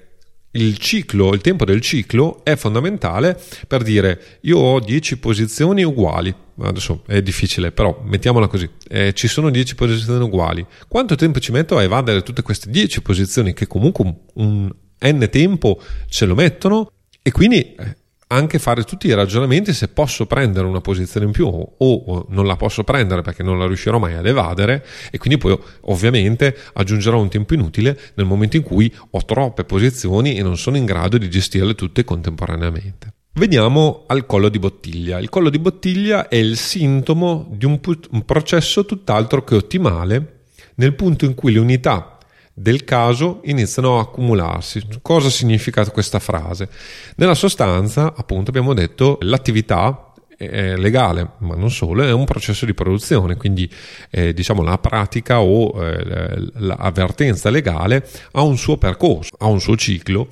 [0.51, 6.33] il ciclo, il tempo del ciclo è fondamentale per dire io ho 10 posizioni uguali.
[6.61, 8.69] Adesso è difficile, però mettiamola così.
[8.87, 10.65] Eh, ci sono 10 posizioni uguali.
[10.87, 15.29] Quanto tempo ci metto a evadere tutte queste 10 posizioni che comunque un, un n
[15.29, 16.91] tempo ce lo mettono?
[17.21, 17.97] E quindi eh,
[18.31, 22.55] anche fare tutti i ragionamenti se posso prendere una posizione in più o, non la
[22.57, 27.29] posso prendere perché non la riuscirò mai ad evadere e quindi poi ovviamente aggiungerò un
[27.29, 31.27] tempo inutile nel momento in cui ho troppe posizioni e non sono in grado di
[31.27, 33.13] gestirle tutte contemporaneamente.
[33.33, 35.17] Veniamo al collo di bottiglia.
[35.17, 37.79] Il collo di bottiglia è il sintomo di un,
[38.11, 40.41] un processo tutt'altro che ottimale
[40.75, 42.18] nel punto in cui le unità
[42.59, 44.85] del caso iniziano a accumularsi.
[45.01, 46.67] Cosa significa questa frase?
[47.15, 50.08] Nella sostanza, appunto, abbiamo detto l'attività
[50.39, 53.69] è legale, ma non solo, è un processo di produzione, quindi
[54.09, 59.75] eh, diciamo la pratica o eh, l'avvertenza legale ha un suo percorso, ha un suo
[59.75, 60.29] ciclo.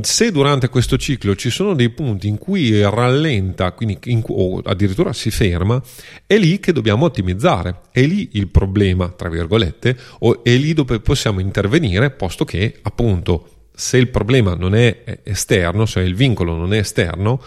[0.00, 5.30] Se durante questo ciclo ci sono dei punti in cui rallenta in, o addirittura si
[5.30, 5.82] ferma,
[6.26, 11.00] è lì che dobbiamo ottimizzare, è lì il problema, tra virgolette, o è lì dove
[11.00, 16.72] possiamo intervenire, posto che appunto se il problema non è esterno, se il vincolo non
[16.72, 17.42] è esterno,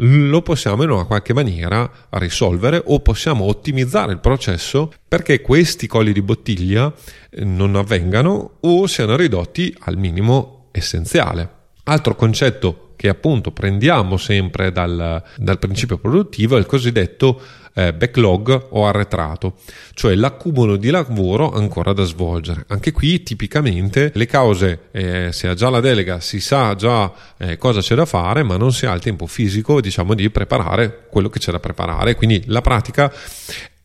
[0.00, 6.12] lo possiamo in una qualche maniera risolvere o possiamo ottimizzare il processo perché questi colli
[6.12, 6.92] di bottiglia
[7.30, 11.54] eh, non avvengano o siano ridotti al minimo essenziale.
[11.84, 17.40] Altro concetto che appunto prendiamo sempre dal, dal principio produttivo è il cosiddetto
[17.76, 19.56] eh, backlog o arretrato,
[19.92, 22.64] cioè l'accumulo di lavoro ancora da svolgere.
[22.68, 27.58] Anche qui tipicamente le cause, eh, si ha già la delega, si sa già eh,
[27.58, 31.28] cosa c'è da fare, ma non si ha il tempo fisico diciamo di preparare quello
[31.28, 33.12] che c'è da preparare, quindi la pratica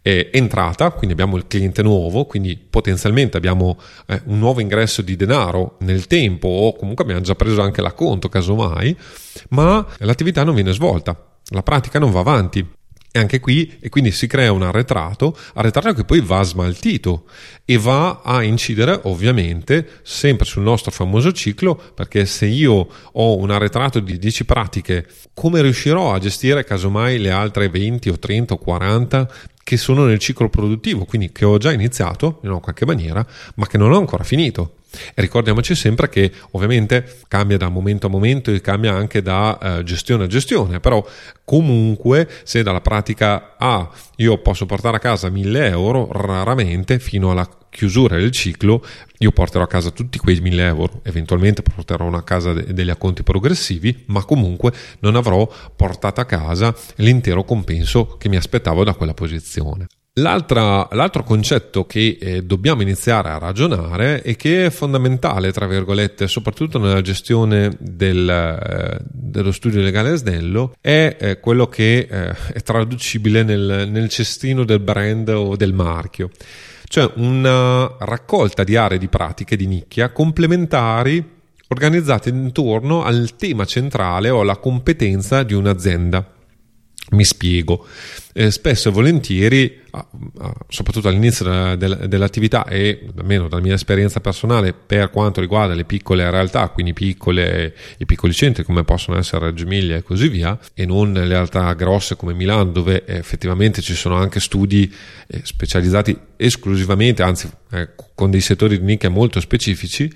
[0.01, 3.77] è entrata, quindi abbiamo il cliente nuovo, quindi potenzialmente abbiamo
[4.08, 8.30] eh, un nuovo ingresso di denaro nel tempo o comunque abbiamo già preso anche l'acconto
[8.30, 8.97] casomai,
[9.49, 11.15] ma l'attività non viene svolta,
[11.49, 12.80] la pratica non va avanti.
[13.13, 17.26] E anche qui, e quindi si crea un arretrato, arretrato che poi va smaltito
[17.65, 23.52] e va a incidere ovviamente sempre sul nostro famoso ciclo, perché se io ho un
[23.52, 28.58] arretrato di 10 pratiche, come riuscirò a gestire casomai le altre 20 o 30 o
[28.58, 29.30] 40
[29.62, 33.67] che sono nel ciclo produttivo, quindi che ho già iniziato in una qualche maniera, ma
[33.67, 34.76] che non ho ancora finito.
[35.13, 39.84] E ricordiamoci sempre che ovviamente cambia da momento a momento e cambia anche da uh,
[39.84, 41.06] gestione a gestione, però
[41.43, 47.47] comunque se dalla pratica A io posso portare a casa 1000 euro, raramente fino alla
[47.69, 48.86] chiusura del ciclo
[49.19, 53.23] io porterò a casa tutti quei 1000 euro, eventualmente porterò a casa de- degli acconti
[53.23, 59.13] progressivi, ma comunque non avrò portato a casa l'intero compenso che mi aspettavo da quella
[59.13, 59.88] posizione.
[60.21, 66.79] L'altro concetto che eh, dobbiamo iniziare a ragionare e che è fondamentale, tra virgolette, soprattutto
[66.79, 73.43] nella gestione del, eh, dello studio legale snello, è eh, quello che eh, è traducibile
[73.43, 76.29] nel, nel cestino del brand o del marchio
[76.91, 81.25] cioè una raccolta di aree di pratiche di nicchia complementari
[81.69, 86.40] organizzate intorno al tema centrale o alla competenza di un'azienda.
[87.09, 87.85] Mi spiego.
[88.33, 89.81] Eh, spesso e volentieri,
[90.69, 95.83] soprattutto all'inizio della, della, dell'attività e almeno dalla mia esperienza personale per quanto riguarda le
[95.83, 100.57] piccole realtà, quindi piccole, i piccoli centri come possono essere Reggio Emilia e così via,
[100.73, 104.93] e non le realtà grosse come Milano dove effettivamente ci sono anche studi
[105.27, 110.09] eh, specializzati esclusivamente, anzi eh, con dei settori di nicchia molto specifici,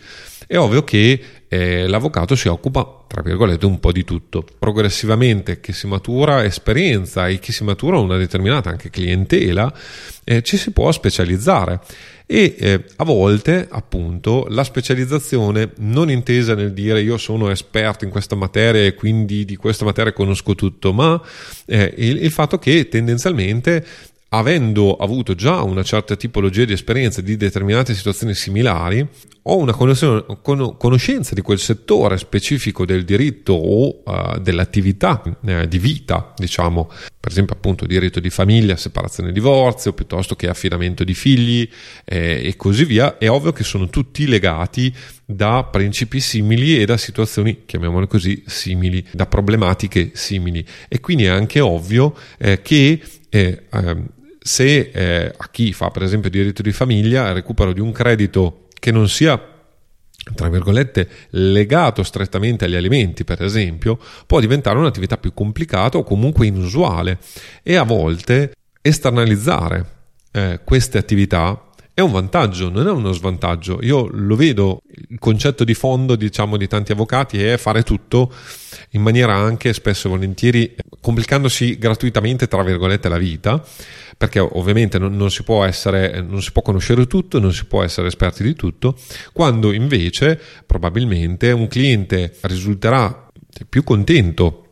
[0.47, 4.45] è ovvio che eh, l'avvocato si occupa, tra virgolette, un po' di tutto.
[4.57, 9.73] Progressivamente che si matura esperienza e che si matura una determinata anche clientela,
[10.23, 11.79] eh, ci si può specializzare.
[12.27, 18.09] E eh, a volte, appunto, la specializzazione non intesa nel dire io sono esperto in
[18.09, 21.21] questa materia e quindi di questa materia conosco tutto, ma
[21.67, 23.85] eh, il, il fatto che tendenzialmente
[24.37, 29.07] avendo avuto già una certa tipologia di esperienze di determinate situazioni similari,
[29.47, 36.33] ho una conoscenza di quel settore specifico del diritto o uh, dell'attività uh, di vita,
[36.35, 41.69] diciamo, per esempio appunto diritto di famiglia, separazione e divorzio, piuttosto che affidamento di figli
[42.03, 44.93] eh, e così via, è ovvio che sono tutti legati
[45.23, 50.65] da principi simili e da situazioni, chiamiamole così, simili, da problematiche simili.
[50.87, 54.07] E quindi è anche ovvio eh, che eh, ehm,
[54.47, 58.67] se eh, a chi fa per esempio diritto di famiglia il recupero di un credito
[58.79, 59.43] che non sia
[60.35, 66.45] tra virgolette legato strettamente agli alimenti per esempio può diventare un'attività più complicata o comunque
[66.45, 67.17] inusuale
[67.63, 68.51] e a volte
[68.83, 69.85] esternalizzare
[70.31, 73.79] eh, queste attività è un vantaggio, non è uno svantaggio.
[73.81, 78.33] Io lo vedo, il concetto di fondo, diciamo, di tanti avvocati è fare tutto
[78.89, 83.63] in maniera anche spesso e volentieri complicandosi gratuitamente, tra virgolette, la vita,
[84.17, 87.83] perché ovviamente non, non, si può essere, non si può conoscere tutto, non si può
[87.83, 88.97] essere esperti di tutto,
[89.33, 93.29] quando invece probabilmente un cliente risulterà
[93.67, 94.65] più contento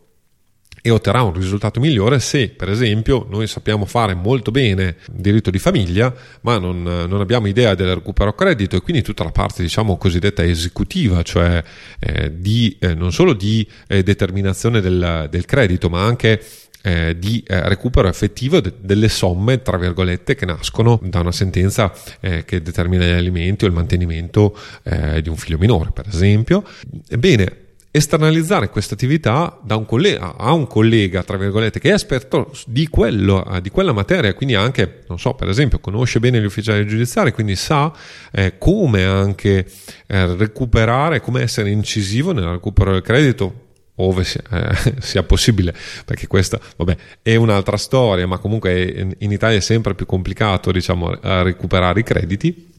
[0.86, 5.58] e otterrà un risultato migliore se, per esempio, noi sappiamo fare molto bene diritto di
[5.58, 9.96] famiglia, ma non, non abbiamo idea del recupero credito e quindi tutta la parte, diciamo,
[9.96, 11.64] cosiddetta esecutiva, cioè
[12.00, 16.44] eh, di, eh, non solo di eh, determinazione del, del, credito, ma anche
[16.84, 21.94] eh, di eh, recupero effettivo de- delle somme, tra virgolette, che nascono da una sentenza
[22.20, 26.64] eh, che determina gli alimenti o il mantenimento eh, di un figlio minore, per esempio.
[27.08, 33.46] Ebbene, esternalizzare questa attività da a un collega, tra virgolette, che è esperto di, quello,
[33.46, 37.32] eh, di quella materia, quindi anche, non so, per esempio, conosce bene gli ufficiali giudiziari,
[37.32, 37.94] quindi sa
[38.32, 39.68] eh, come anche
[40.08, 43.63] eh, recuperare, come essere incisivo nel recupero del credito
[43.96, 45.74] ove sia, eh, sia, possibile,
[46.06, 51.14] perché questa vabbè, è un'altra storia, ma comunque in Italia è sempre più complicato diciamo,
[51.22, 52.72] recuperare i crediti,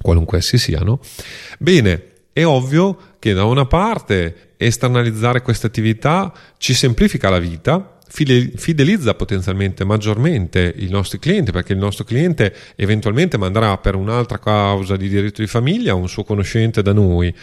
[0.00, 1.00] qualunque essi siano.
[1.58, 9.14] Bene, è ovvio che da una parte esternalizzare questa attività ci semplifica la vita, fidelizza
[9.14, 15.08] potenzialmente maggiormente i nostri clienti perché il nostro cliente eventualmente manderà per un'altra causa di
[15.08, 17.34] diritto di famiglia un suo conoscente da noi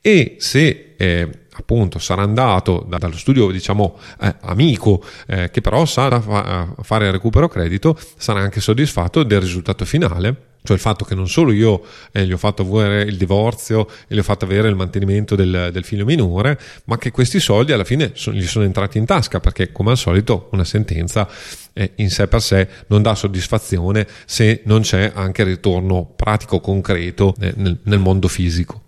[0.00, 1.28] e se eh,
[1.58, 7.06] appunto sarà andato da, dallo studio diciamo eh, amico eh, che però sa fa, fare
[7.06, 10.54] il recupero credito sarà anche soddisfatto del risultato finale.
[10.66, 14.16] Cioè il fatto che non solo io eh, gli ho fatto avere il divorzio e
[14.16, 17.84] gli ho fatto avere il mantenimento del, del figlio minore, ma che questi soldi alla
[17.84, 21.28] fine sono, gli sono entrati in tasca, perché come al solito una sentenza
[21.72, 27.36] eh, in sé per sé non dà soddisfazione se non c'è anche ritorno pratico concreto
[27.38, 28.85] eh, nel, nel mondo fisico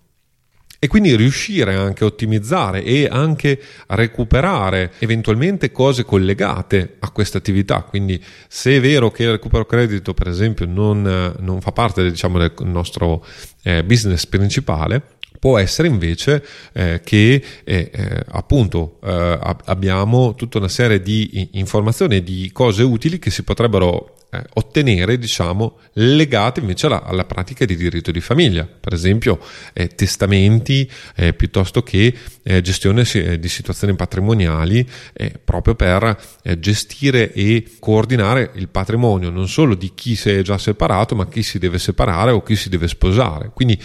[0.78, 7.38] e quindi riuscire anche a ottimizzare e anche a recuperare eventualmente cose collegate a questa
[7.38, 7.82] attività.
[7.82, 12.38] Quindi se è vero che il recupero credito per esempio non, non fa parte diciamo,
[12.38, 13.24] del nostro
[13.62, 15.02] eh, business principale,
[15.38, 22.16] può essere invece eh, che eh, eh, appunto eh, abbiamo tutta una serie di informazioni
[22.16, 27.64] e di cose utili che si potrebbero eh, ottenere, diciamo, legate invece alla, alla, pratica
[27.64, 29.38] di diritto di famiglia, per esempio
[29.72, 36.16] eh, testamenti eh, piuttosto che eh, gestione eh, di situazioni patrimoniali, eh, proprio per
[36.58, 41.42] gestire e coordinare il patrimonio non solo di chi si è già separato, ma chi
[41.42, 43.50] si deve separare o chi si deve sposare.
[43.54, 43.80] Quindi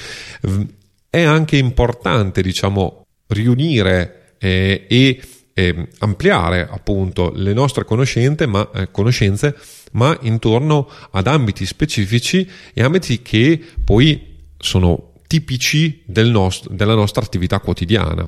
[1.09, 5.21] è anche importante, diciamo, riunire e
[5.53, 9.55] eh, ampliare appunto le nostre conoscenze ma, eh, conoscenze,
[9.93, 17.23] ma intorno ad ambiti specifici e ambiti che poi sono tipici del nostro, della nostra
[17.23, 18.27] attività quotidiana.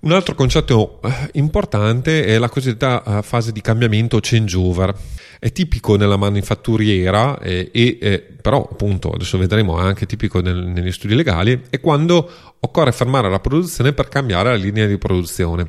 [0.00, 4.92] Un altro concetto eh, importante è la cosiddetta eh, fase di cambiamento changeover.
[5.38, 10.90] È tipico nella manifatturiera eh, e eh, però appunto adesso vedremo anche tipico nel, negli
[10.90, 15.68] studi legali è quando occorre fermare la produzione per cambiare la linea di produzione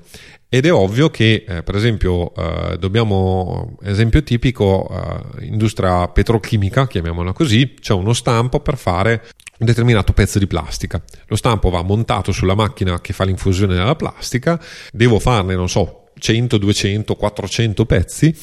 [0.54, 7.34] ed è ovvio che, eh, per esempio, eh, dobbiamo, esempio tipico, eh, industria petrochimica, chiamiamola
[7.34, 9.26] così, c'è uno stampo per fare
[9.58, 11.02] un determinato pezzo di plastica.
[11.26, 16.10] Lo stampo va montato sulla macchina che fa l'infusione della plastica, devo farne, non so,
[16.20, 18.38] 100, 200, 400 pezzi.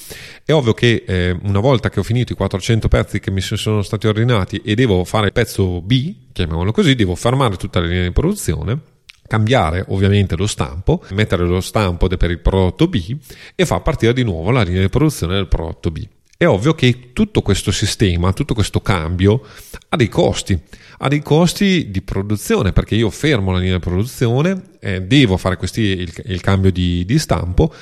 [0.45, 3.83] È ovvio che eh, una volta che ho finito i 400 pezzi che mi sono
[3.83, 8.03] stati ordinati e devo fare il pezzo B, chiamiamolo così, devo fermare tutta la linea
[8.03, 8.90] di produzione
[9.31, 13.17] cambiare ovviamente lo stampo, mettere lo stampo per il prodotto B
[13.55, 16.05] e far partire di nuovo la linea di produzione del prodotto B.
[16.37, 19.43] È ovvio che tutto questo sistema, tutto questo cambio
[19.91, 20.59] ha dei costi,
[20.99, 25.57] ha dei costi di produzione perché io fermo la linea di produzione, eh, devo fare
[25.57, 27.73] questi, il, il cambio di, di stampo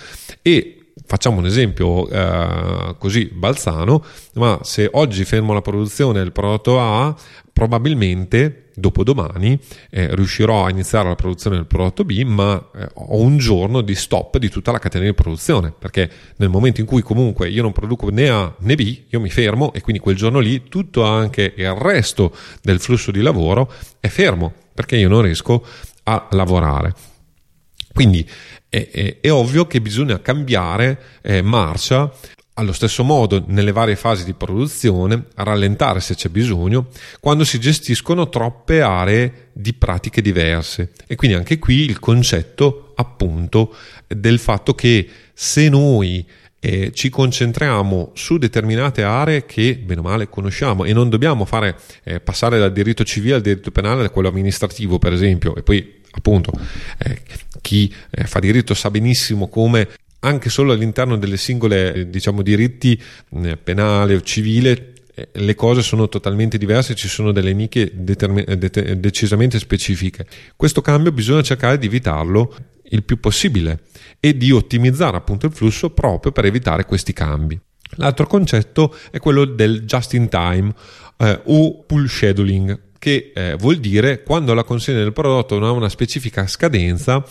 [0.42, 6.78] e facciamo un esempio eh, così balzano, ma se oggi fermo la produzione del prodotto
[6.78, 7.16] A,
[7.55, 9.59] probabilmente dopodomani
[9.91, 13.95] eh, riuscirò a iniziare la produzione del prodotto B, ma eh, ho un giorno di
[13.95, 17.72] stop di tutta la catena di produzione, perché nel momento in cui comunque io non
[17.72, 21.53] produco né A né B, io mi fermo e quindi quel giorno lì tutto anche
[21.57, 25.64] il resto del flusso di lavoro è fermo, perché io non riesco
[26.05, 26.95] a lavorare.
[27.93, 28.29] Quindi
[28.68, 32.12] è, è, è ovvio che bisogna cambiare eh, marcia
[32.59, 36.88] allo stesso modo, nelle varie fasi di produzione, rallentare se c'è bisogno,
[37.20, 40.90] quando si gestiscono troppe aree di pratiche diverse.
[41.06, 43.74] E quindi anche qui il concetto, appunto,
[44.09, 46.26] del fatto che se noi
[46.59, 51.76] eh, ci concentriamo su determinate aree che bene o male conosciamo e non dobbiamo fare
[52.02, 56.00] eh, passare dal diritto civile al diritto penale da quello amministrativo per esempio e poi
[56.11, 56.50] appunto
[56.98, 57.20] eh,
[57.61, 59.88] chi eh, fa diritto sa benissimo come
[60.21, 63.01] anche solo all'interno delle singole eh, diciamo, diritti
[63.43, 68.57] eh, penale o civile eh, le cose sono totalmente diverse, ci sono delle nicchie determin-
[68.57, 70.27] det- decisamente specifiche.
[70.57, 72.55] Questo cambio bisogna cercare di evitarlo
[72.91, 73.81] il più possibile
[74.21, 77.59] e di ottimizzare appunto il flusso proprio per evitare questi cambi.
[77.97, 80.73] L'altro concetto è quello del just in time
[81.16, 85.73] eh, o pull scheduling, che eh, vuol dire quando la consegna del prodotto non ha
[85.73, 87.25] una specifica scadenza,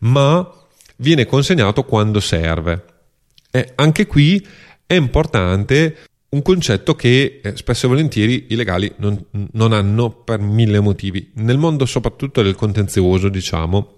[0.00, 0.61] ma
[0.96, 2.84] viene consegnato quando serve.
[3.50, 4.46] E anche qui
[4.86, 5.96] è importante
[6.30, 9.22] un concetto che eh, spesso e volentieri i legali non,
[9.52, 11.30] non hanno per mille motivi.
[11.34, 13.96] Nel mondo soprattutto del contenzioso, diciamo,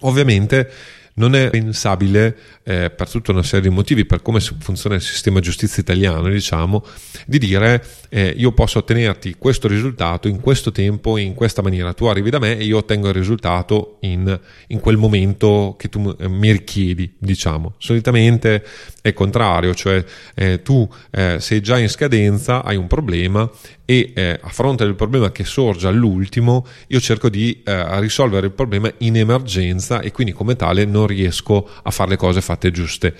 [0.00, 0.70] ovviamente
[1.14, 5.40] non è pensabile, eh, per tutta una serie di motivi, per come funziona il sistema
[5.40, 6.84] giustizia italiano, diciamo,
[7.26, 11.92] di dire eh, io posso ottenerti questo risultato in questo tempo, in questa maniera.
[11.92, 14.38] Tu arrivi da me e io ottengo il risultato in,
[14.68, 17.74] in quel momento che tu eh, mi richiedi, diciamo.
[17.78, 18.64] Solitamente
[19.02, 20.04] è contrario, cioè
[20.34, 23.48] eh, tu eh, sei già in scadenza, hai un problema
[23.84, 28.52] e eh, a fronte del problema che sorge all'ultimo io cerco di eh, risolvere il
[28.52, 33.14] problema in emergenza e quindi come tale non riesco a fare le cose fatte giuste.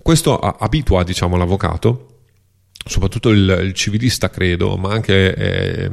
[0.00, 2.13] Questo abitua diciamo l'avvocato
[2.84, 5.90] soprattutto il, il, civilista credo, ma anche eh,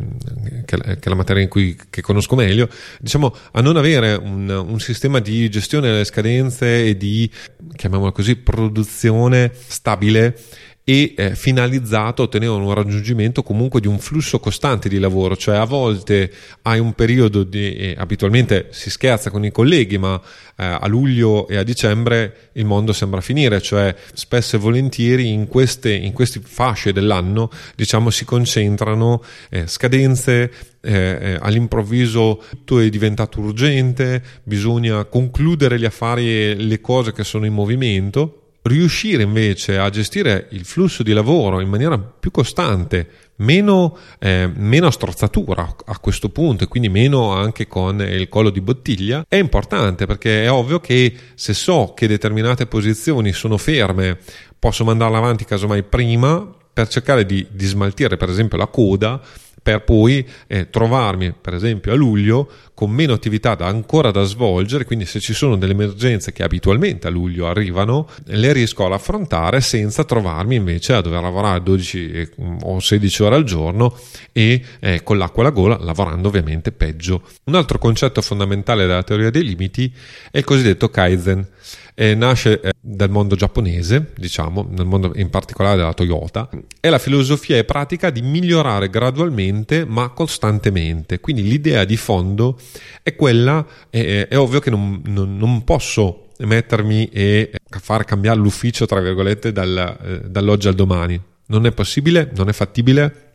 [0.66, 2.68] che, che, è la materia in cui conosco meglio,
[3.00, 7.30] diciamo a non avere un, un, sistema di gestione delle scadenze e di,
[7.76, 10.38] chiamiamolo così, produzione stabile
[10.84, 15.56] e eh, finalizzato a ottenere un raggiungimento comunque di un flusso costante di lavoro, cioè
[15.56, 16.32] a volte
[16.64, 20.20] hai un periodo di, eh, abitualmente si scherza con i colleghi, ma
[20.58, 25.48] eh, a luglio e a dicembre il mondo sembra finire, cioè spesso e volentieri in
[25.48, 30.52] queste, in queste fasce dell'anno diciamo si concentrano eh, scadenze,
[30.82, 37.24] eh, eh, all'improvviso tutto è diventato urgente, bisogna concludere gli affari e le cose che
[37.24, 43.08] sono in movimento riuscire invece a gestire il flusso di lavoro in maniera più costante,
[43.38, 48.62] meno, eh, meno strozzatura a questo punto e quindi meno anche con il collo di
[48.62, 54.20] bottiglia, è importante perché è ovvio che se so che determinate posizioni sono ferme,
[54.60, 59.22] posso mandarle avanti casomai prima per cercare di, di smaltire per esempio la coda
[59.62, 64.86] per poi eh, trovarmi per esempio a luglio con meno attività da ancora da svolgere,
[64.86, 69.62] quindi se ci sono delle emergenze che abitualmente a luglio arrivano, le riesco ad affrontare
[69.62, 72.30] senza trovarmi invece a dover lavorare 12 eh,
[72.64, 73.96] o 16 ore al giorno
[74.32, 77.22] e eh, con l'acqua alla gola, lavorando ovviamente peggio.
[77.44, 79.94] Un altro concetto fondamentale della teoria dei limiti
[80.32, 81.48] è il cosiddetto Kaizen.
[81.94, 87.00] Eh, nasce eh, dal mondo giapponese, diciamo, nel mondo in particolare della Toyota, e la
[87.00, 91.20] filosofia è pratica di migliorare gradualmente ma costantemente.
[91.20, 92.60] Quindi l'idea di fondo
[93.04, 98.86] è quella, è, è ovvio che non, non, non posso mettermi e far cambiare l'ufficio,
[98.86, 101.22] tra virgolette, dal, eh, dall'oggi al domani.
[101.48, 103.30] Non è possibile, non è fattibile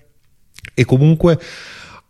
[0.74, 1.38] e comunque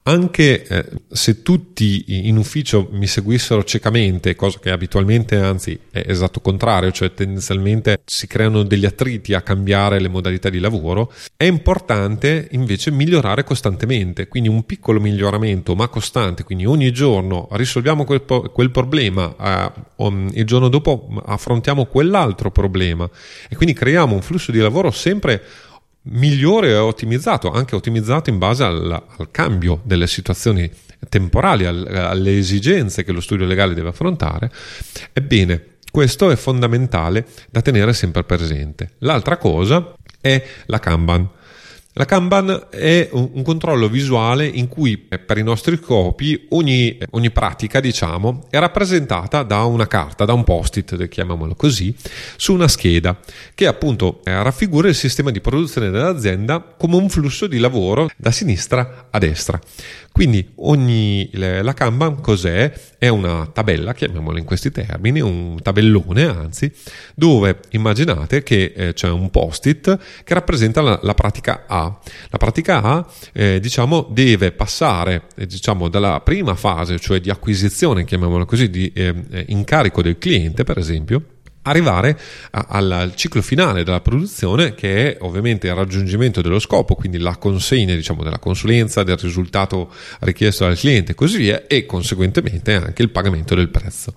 [0.09, 6.41] anche eh, se tutti in ufficio mi seguissero ciecamente, cosa che abitualmente anzi è esatto
[6.41, 12.49] contrario, cioè tendenzialmente si creano degli attriti a cambiare le modalità di lavoro, è importante
[12.53, 18.71] invece migliorare costantemente, quindi un piccolo miglioramento ma costante, quindi ogni giorno risolviamo quel, quel
[18.71, 23.09] problema, eh, um, il giorno dopo affrontiamo quell'altro problema.
[23.49, 25.43] E quindi creiamo un flusso di lavoro sempre
[26.09, 30.71] migliore e ottimizzato, anche ottimizzato in base al, al cambio delle situazioni
[31.09, 34.51] temporali, al, alle esigenze che lo studio legale deve affrontare.
[35.13, 38.91] Ebbene, questo è fondamentale da tenere sempre presente.
[38.99, 41.29] L'altra cosa è la Kanban.
[41.99, 47.31] La Kanban è un controllo visuale in cui eh, per i nostri scopi ogni, ogni,
[47.31, 51.97] pratica, diciamo, è rappresentata da una carta, da un post-it, chiamiamolo così,
[52.37, 53.19] su una scheda
[53.55, 58.31] che appunto eh, raffigura il sistema di produzione dell'azienda come un flusso di lavoro da
[58.31, 59.59] sinistra a destra.
[60.17, 62.73] Quindi ogni, la Kanban cos'è?
[62.97, 66.73] È una tabella, chiamiamola in questi termini, un tabellone anzi,
[67.15, 71.86] dove immaginate che eh, c'è un post-it che rappresenta la, la pratica A.
[72.29, 78.05] La pratica A eh, diciamo, deve passare eh, diciamo, dalla prima fase, cioè di acquisizione,
[78.05, 81.23] chiamiamola così, di eh, incarico del cliente per esempio,
[81.67, 82.19] arrivare
[82.51, 87.37] a, al ciclo finale della produzione che è ovviamente il raggiungimento dello scopo, quindi la
[87.37, 93.03] consegna diciamo, della consulenza, del risultato richiesto dal cliente e così via e conseguentemente anche
[93.03, 94.15] il pagamento del prezzo.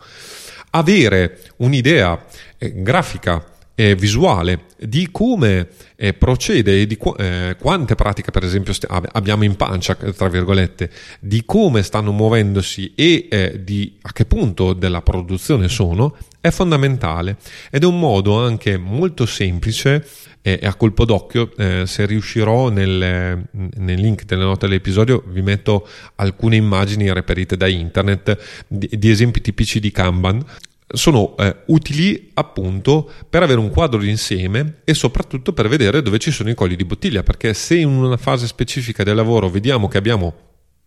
[0.72, 2.26] Avere un'idea
[2.58, 3.44] eh, grafica
[3.80, 8.86] e visuale di come eh, procede e di qu- eh, quante pratiche per esempio st-
[8.90, 14.74] abbiamo in pancia tra virgolette di come stanno muovendosi e eh, di a che punto
[14.74, 17.38] della produzione sono è fondamentale
[17.72, 20.06] ed è un modo anche molto semplice
[20.42, 25.88] e a colpo d'occhio eh, se riuscirò nel, nel, link delle note dell'episodio vi metto
[26.16, 30.44] alcune immagini reperite da internet di, di esempi tipici di Kanban
[30.92, 36.18] sono eh, utili appunto per avere un quadro di insieme e soprattutto per vedere dove
[36.18, 39.88] ci sono i colli di bottiglia perché se in una fase specifica del lavoro vediamo
[39.88, 40.34] che abbiamo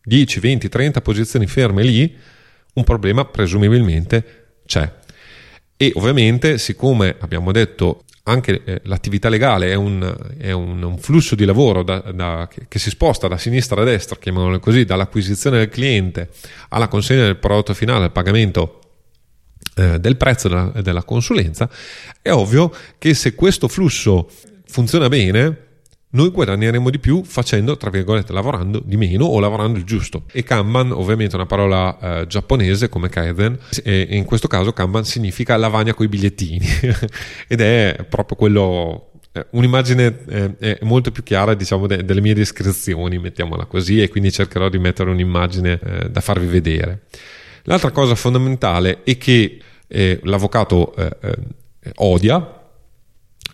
[0.05, 2.16] 10, 20, 30 posizioni ferme lì
[2.74, 4.90] un problema presumibilmente c'è.
[5.76, 11.34] E ovviamente, siccome abbiamo detto anche eh, l'attività legale è un, è un, un flusso
[11.34, 15.59] di lavoro da, da, che, che, si sposta da sinistra a destra, chiamiamolo così, dall'acquisizione
[15.59, 16.30] del cliente
[16.68, 18.82] alla consegna del prodotto finale, al pagamento
[19.75, 21.68] eh, del prezzo della, della consulenza,
[22.20, 24.29] è ovvio che se questo flusso
[24.66, 25.70] funziona bene,
[26.14, 30.25] noi guadagneremo di più facendo, tra virgolette, lavorando di meno o lavorando il giusto.
[30.31, 35.05] E Kanban, ovviamente, è una parola eh, giapponese come Kaizen, e in questo caso Kanban
[35.05, 36.66] significa lavagna coi bigliettini
[37.49, 43.18] ed è proprio quello eh, un'immagine eh, molto più chiara diciamo de- delle mie descrizioni
[43.18, 47.05] mettiamola così e quindi cercherò di mettere un'immagine eh, da farvi vedere
[47.63, 51.37] l'altra cosa fondamentale è che eh, l'avvocato eh,
[51.97, 52.61] odia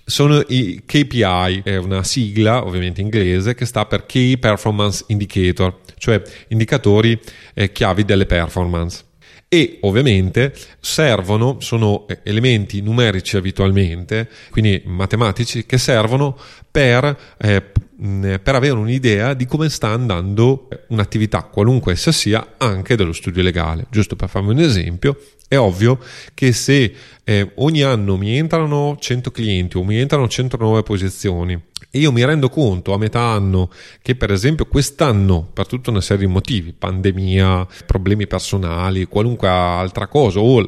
[0.09, 6.23] sono i KPI, è una sigla ovviamente inglese che sta per Key Performance Indicator, cioè
[6.49, 7.21] indicatori
[7.53, 9.05] eh, chiavi delle performance.
[9.51, 16.39] E ovviamente servono, sono eh, elementi numerici abitualmente, quindi matematici, che servono
[16.71, 23.15] per, eh, per avere un'idea di come sta andando un'attività, qualunque essa sia, anche dello
[23.15, 23.87] studio legale.
[23.91, 25.19] Giusto per farvi un esempio,
[25.49, 25.99] è ovvio
[26.35, 26.95] che se
[27.25, 32.13] eh, ogni anno mi entrano 100 clienti o mi entrano 100 nuove posizioni e io
[32.13, 33.71] mi rendo conto a metà anno
[34.03, 40.07] che per esempio quest'anno per tutta una serie di motivi, pandemia, problemi personali, qualunque altra
[40.07, 40.61] cosa o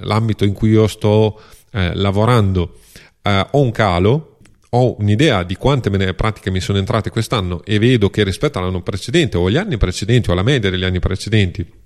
[0.00, 1.40] l'ambito in cui io sto
[1.72, 2.76] eh, lavorando
[3.22, 4.38] eh, ho un calo,
[4.70, 9.38] ho un'idea di quante pratiche mi sono entrate quest'anno e vedo che rispetto all'anno precedente
[9.38, 11.84] o agli anni precedenti o alla media degli anni precedenti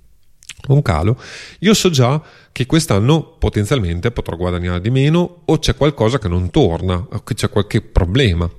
[0.69, 1.21] un calo,
[1.61, 2.23] io so già
[2.53, 7.35] che quest'anno potenzialmente potrò guadagnare di meno o c'è qualcosa che non torna o che
[7.35, 8.51] c'è qualche problema.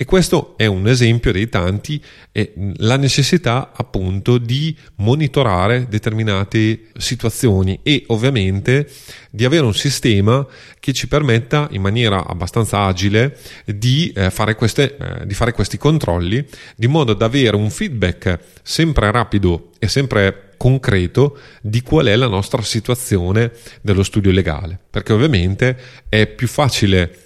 [0.00, 2.00] E questo è un esempio dei tanti,
[2.30, 8.88] è la necessità appunto di monitorare determinate situazioni e ovviamente
[9.28, 10.46] di avere un sistema
[10.78, 15.78] che ci permetta in maniera abbastanza agile di, eh, fare, queste, eh, di fare questi
[15.78, 22.16] controlli, di modo da avere un feedback sempre rapido e sempre concreto di qual è
[22.16, 25.78] la nostra situazione dello studio legale, perché ovviamente
[26.10, 27.16] è più facile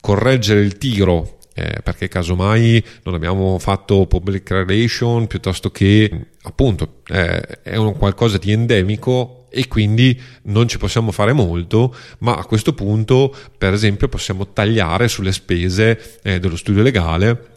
[0.00, 7.40] correggere il tiro eh, perché casomai non abbiamo fatto public relation piuttosto che appunto eh,
[7.62, 12.72] è un qualcosa di endemico e quindi non ci possiamo fare molto, ma a questo
[12.72, 17.51] punto, per esempio, possiamo tagliare sulle spese eh, dello studio legale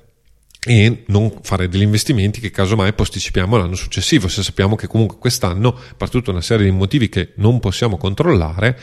[0.65, 4.27] e non fare degli investimenti che casomai posticipiamo l'anno successivo.
[4.27, 8.77] Se sappiamo che comunque quest'anno per tutta una serie di motivi che non possiamo controllare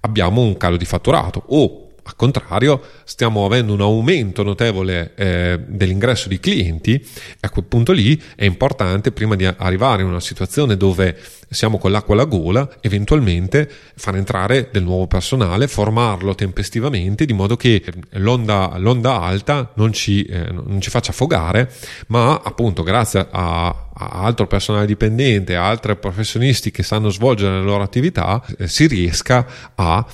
[0.00, 6.28] abbiamo un calo di fatturato o al contrario, stiamo avendo un aumento notevole eh, dell'ingresso
[6.28, 6.94] di clienti.
[6.94, 11.16] E a quel punto lì è importante, prima di arrivare in una situazione dove
[11.48, 17.56] siamo con l'acqua alla gola, eventualmente far entrare del nuovo personale, formarlo tempestivamente, di modo
[17.56, 21.72] che l'onda, l'onda alta non ci, eh, non ci, faccia affogare,
[22.08, 27.82] ma appunto grazie a, altro personale dipendente, a altri professionisti che sanno svolgere la loro
[27.82, 30.04] attività, eh, si riesca a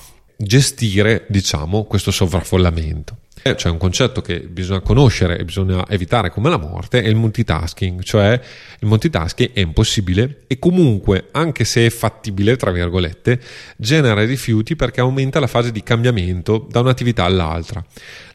[0.41, 3.17] gestire, diciamo, questo sovraffollamento.
[3.43, 7.15] Eh, c'è un concetto che bisogna conoscere e bisogna evitare come la morte, è il
[7.15, 8.39] multitasking, cioè
[8.79, 13.39] il multitasking è impossibile e comunque, anche se è fattibile, tra virgolette,
[13.77, 17.83] genera rifiuti perché aumenta la fase di cambiamento da un'attività all'altra.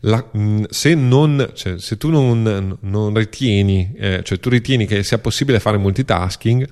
[0.00, 5.04] La, mm, se, non, cioè, se, tu non, non ritieni, eh, cioè tu ritieni che
[5.04, 6.68] sia possibile fare multitasking,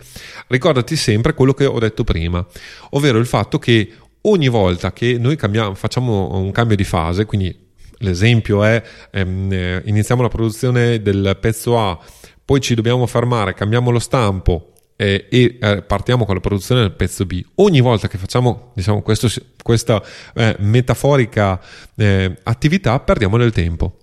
[0.49, 2.45] ricordati sempre quello che ho detto prima,
[2.91, 3.93] ovvero il fatto che
[4.27, 7.57] ogni volta che noi cambiamo, facciamo un cambio di fase, quindi
[7.99, 11.99] l'esempio è ehm, eh, iniziamo la produzione del pezzo A,
[12.45, 16.93] poi ci dobbiamo fermare, cambiamo lo stampo eh, e eh, partiamo con la produzione del
[16.93, 17.43] pezzo B.
[17.57, 19.29] Ogni volta che facciamo diciamo, questo,
[19.63, 20.03] questa
[20.35, 21.61] eh, metaforica
[21.97, 23.99] eh, attività perdiamo del tempo.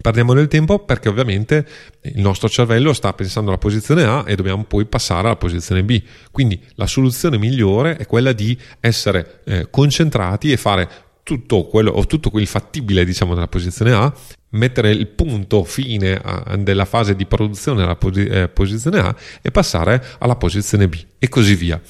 [0.00, 1.66] Perdiamo del tempo perché ovviamente
[2.02, 6.02] il nostro cervello sta pensando alla posizione A e dobbiamo poi passare alla posizione B.
[6.30, 10.88] Quindi la soluzione migliore è quella di essere eh, concentrati e fare
[11.26, 14.14] tutto quello o tutto quel fattibile diciamo della posizione A,
[14.50, 19.50] mettere il punto fine a, della fase di produzione della posi- eh, posizione A e
[19.50, 21.80] passare alla posizione B e così via.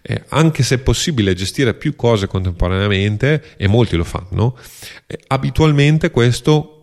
[0.00, 4.56] Eh, anche se è possibile gestire più cose contemporaneamente, e molti lo fanno,
[5.06, 6.77] eh, abitualmente questo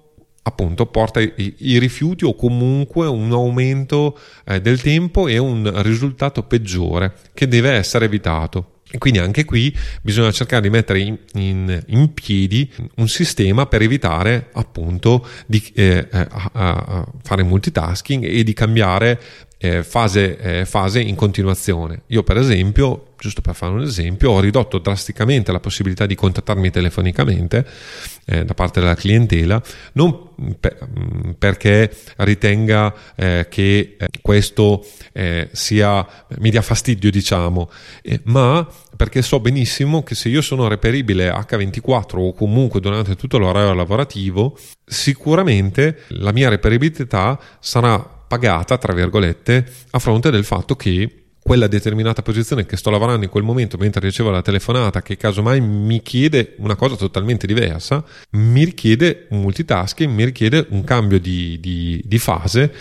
[0.47, 6.43] appunto porta i, i, rifiuti o comunque un aumento eh, del tempo e un risultato
[6.43, 8.73] peggiore che deve essere evitato.
[8.87, 13.81] E quindi anche qui bisogna cercare di mettere in, in, in piedi un sistema per
[13.81, 19.19] evitare appunto di eh, a, a fare multitasking e di cambiare
[19.65, 22.03] eh, fase, eh, fase in continuazione.
[22.07, 26.69] Io per esempio, giusto per fare un esempio, ho ridotto drasticamente la possibilità di contattarmi
[26.69, 27.65] telefonicamente
[28.25, 29.61] eh, da parte della clientela,
[29.93, 36.05] non per, mm, perché ritenga eh, che eh, questo eh, sia,
[36.39, 37.69] mi dia fastidio, diciamo,
[38.25, 43.73] ma perché so benissimo che se io sono reperibile H24 o comunque durante tutto l'orario
[43.73, 51.67] lavorativo, sicuramente la mia reperibilità sarà pagata, tra virgolette, a fronte del fatto che quella
[51.67, 56.01] determinata posizione che sto lavorando in quel momento mentre ricevo la telefonata che casomai mi
[56.01, 62.01] chiede una cosa totalmente diversa, mi richiede un multitasking, mi richiede un cambio di, di,
[62.03, 62.73] di fase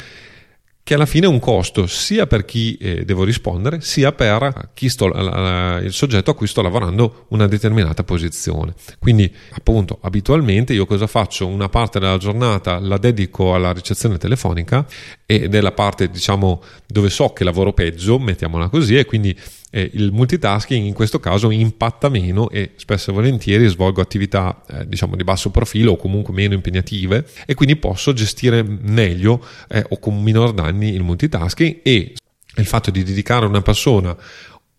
[0.85, 4.91] che alla fine è un costo sia per chi eh, devo rispondere, sia per chi
[4.91, 8.74] sto, la, il soggetto a cui sto lavorando una determinata posizione.
[8.99, 11.47] Quindi, appunto, abitualmente io cosa faccio?
[11.47, 14.87] Una parte della giornata la dedico alla ricezione telefonica
[15.24, 19.35] e nella parte, diciamo, dove so che lavoro peggio, mettiamola così, e quindi
[19.75, 24.87] eh, il multitasking in questo caso impatta meno e spesso e volentieri svolgo attività eh,
[24.87, 29.99] diciamo di basso profilo o comunque meno impegnative e quindi posso gestire meglio eh, o
[29.99, 32.14] con minor danni il multitasking e
[32.57, 34.16] il fatto di dedicare a una persona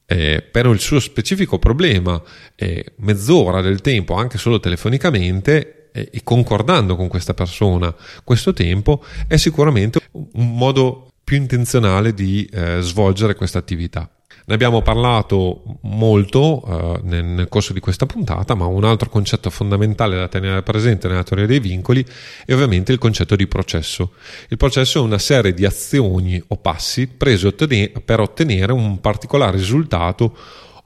[0.05, 2.21] eh, per il suo specifico problema
[2.55, 7.93] eh, mezz'ora del tempo anche solo telefonicamente eh, e concordando con questa persona
[8.23, 14.09] questo tempo è sicuramente un modo più intenzionale di eh, svolgere questa attività.
[14.47, 19.49] Ne abbiamo parlato molto uh, nel, nel, corso di questa puntata, ma un altro concetto
[19.49, 22.05] fondamentale da tenere presente nella teoria dei vincoli
[22.45, 24.13] è ovviamente il concetto di processo.
[24.49, 30.37] Il processo è una serie di azioni o passi presi per ottenere un particolare risultato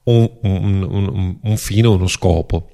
[0.03, 2.69] o un, un, un, un fine o uno scopo.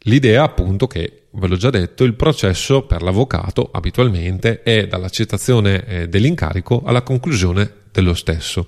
[0.00, 6.08] L'idea appunto che, ve l'ho già detto, il processo per l'avvocato abitualmente è dall'accettazione eh,
[6.08, 8.66] dell'incarico alla conclusione dello stesso.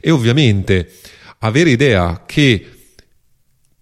[0.00, 0.92] E ovviamente
[1.38, 2.79] avere idea che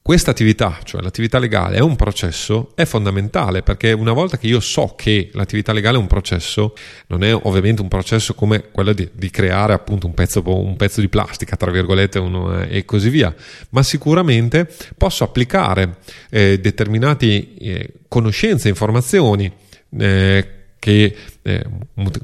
[0.08, 4.58] questa attività, cioè l'attività legale, è un processo, è fondamentale perché una volta che io
[4.58, 6.72] so che l'attività legale è un processo,
[7.08, 11.02] non è ovviamente un processo come quello di, di creare appunto un pezzo, un pezzo,
[11.02, 13.34] di plastica, tra virgolette, uno, eh, e così via,
[13.68, 15.98] ma sicuramente posso applicare
[16.30, 17.26] eh, determinate
[17.58, 19.52] eh, conoscenze, informazioni.
[19.98, 21.64] Eh, che eh,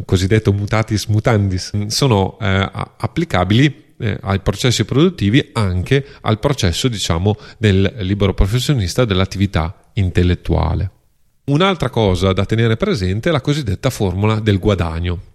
[0.05, 7.95] cosiddetto mutatis mutandis sono eh, applicabili eh, ai processi produttivi anche al processo diciamo del
[8.01, 10.91] libero professionista dell'attività intellettuale.
[11.47, 15.33] Un'altra cosa da tenere presente è la cosiddetta formula del guadagno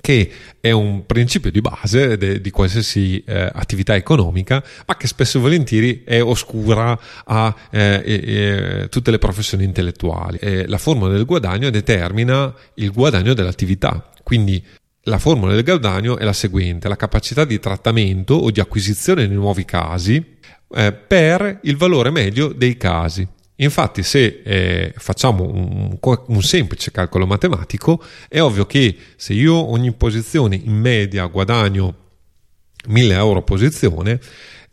[0.00, 0.30] che
[0.60, 5.40] è un principio di base de, di qualsiasi eh, attività economica, ma che spesso e
[5.40, 10.38] volentieri è oscura a eh, eh, tutte le professioni intellettuali.
[10.66, 14.62] la formula del guadagno determina il guadagno dell'attività, quindi
[15.04, 19.34] la formula del guadagno è la seguente, la capacità di trattamento o di acquisizione di
[19.34, 20.24] nuovi casi
[20.74, 23.26] eh, per il valore medio dei casi.
[23.56, 29.92] Infatti se eh, facciamo un, un, semplice calcolo matematico, è ovvio che se io ogni
[29.92, 31.94] posizione in media guadagno
[32.86, 34.18] 1000 euro posizione,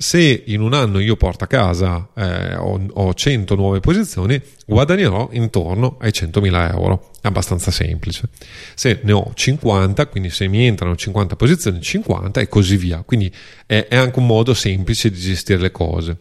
[0.01, 5.27] se in un anno io porto a casa eh, ho, ho, 100 nuove posizioni, guadagnerò
[5.33, 7.11] intorno ai 100.000 euro.
[7.23, 8.29] Abbastanza semplice.
[8.75, 13.03] Se ne ho 50, quindi se mi entrano 50 posizioni, 50 e così via.
[13.05, 13.29] Quindi
[13.65, 16.15] è, è anche un modo semplice di gestire le cose.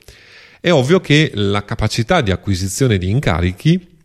[0.60, 3.97] È ovvio che la capacità di acquisizione di incarichi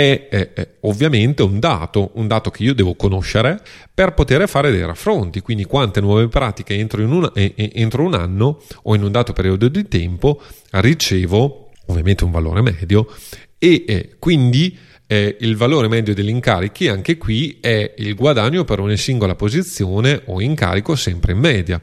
[0.00, 3.60] è, è, è, ovviamente un dato, un dato che io devo conoscere
[3.92, 8.94] per poter fare dei raffronti, quindi quante nuove pratiche entro, una, entro un anno o
[8.94, 10.40] in un dato periodo di tempo
[10.70, 13.06] ricevo ovviamente un valore medio
[13.58, 14.76] e eh, quindi
[15.06, 20.22] eh, il valore medio degli incarichi anche qui è il guadagno per ogni singola posizione
[20.26, 21.82] o incarico sempre in media.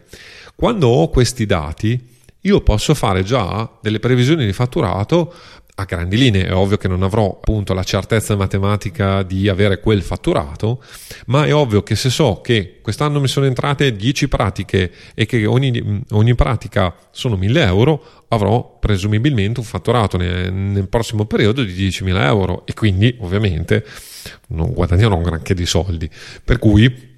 [0.56, 5.34] Quando ho questi dati io posso fare già delle previsioni di fatturato
[5.80, 6.46] a grandi linee.
[6.46, 10.84] È ovvio che non avrò appunto la certezza matematica di avere quel fatturato,
[11.28, 15.46] ma è ovvio che se so che quest'anno mi sono entrate 10 pratiche e che
[15.46, 21.74] ogni, ogni pratica sono 1000 euro, avrò presumibilmente un fatturato nel, nel prossimo periodo di
[21.74, 23.86] 10.000 euro e quindi ovviamente
[24.48, 26.10] non guadagnerò granché di soldi.
[26.44, 27.16] Per cui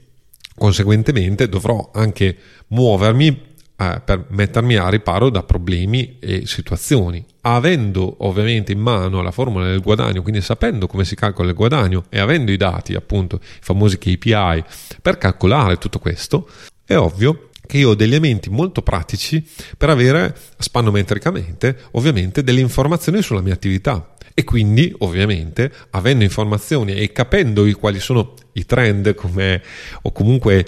[0.55, 2.36] conseguentemente dovrò anche
[2.68, 3.47] muovermi
[3.80, 7.23] eh, per mettermi a riparo da problemi e situazioni.
[7.41, 12.03] Avendo ovviamente in mano la formula del guadagno, quindi sapendo come si calcola il guadagno
[12.09, 14.63] e avendo i dati, appunto, i famosi KPI,
[15.01, 16.49] per calcolare tutto questo,
[16.84, 23.21] è ovvio che io ho degli elementi molto pratici per avere spannometricamente ovviamente delle informazioni
[23.21, 29.61] sulla mia attività e quindi ovviamente avendo informazioni e capendo quali sono i trend come,
[30.01, 30.65] o comunque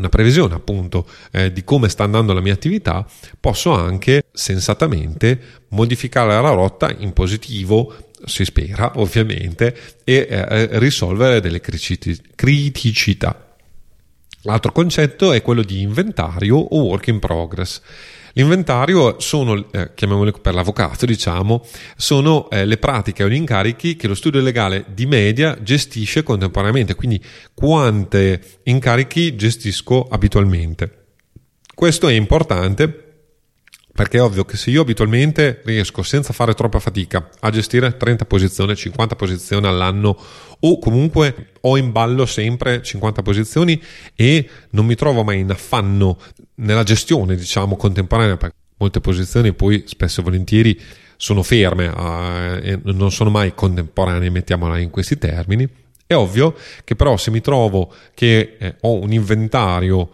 [0.00, 3.06] una previsione appunto eh, di come sta andando la mia attività,
[3.38, 11.60] posso anche sensatamente modificare la rotta in positivo, si spera ovviamente, e eh, risolvere delle
[11.60, 13.54] criticità.
[14.42, 17.80] L'altro concetto è quello di inventario o work in progress.
[18.34, 21.64] L'inventario sono, eh, chiamiamole per l'avvocato, diciamo,
[21.96, 26.94] sono eh, le pratiche o gli incarichi che lo studio legale di media gestisce contemporaneamente,
[26.94, 27.22] quindi
[27.54, 30.98] quante incarichi gestisco abitualmente.
[31.74, 33.09] Questo è importante
[33.92, 38.24] perché è ovvio che se io abitualmente riesco senza fare troppa fatica a gestire 30
[38.24, 40.16] posizioni, 50 posizioni all'anno
[40.60, 43.80] o comunque ho in ballo sempre 50 posizioni
[44.14, 46.18] e non mi trovo mai in affanno
[46.56, 50.80] nella gestione, diciamo, contemporanea, perché molte posizioni poi spesso e volentieri
[51.16, 51.92] sono ferme
[52.62, 55.68] eh, e non sono mai contemporanee, mettiamola in questi termini.
[56.06, 60.10] È ovvio che però se mi trovo che eh, ho un inventario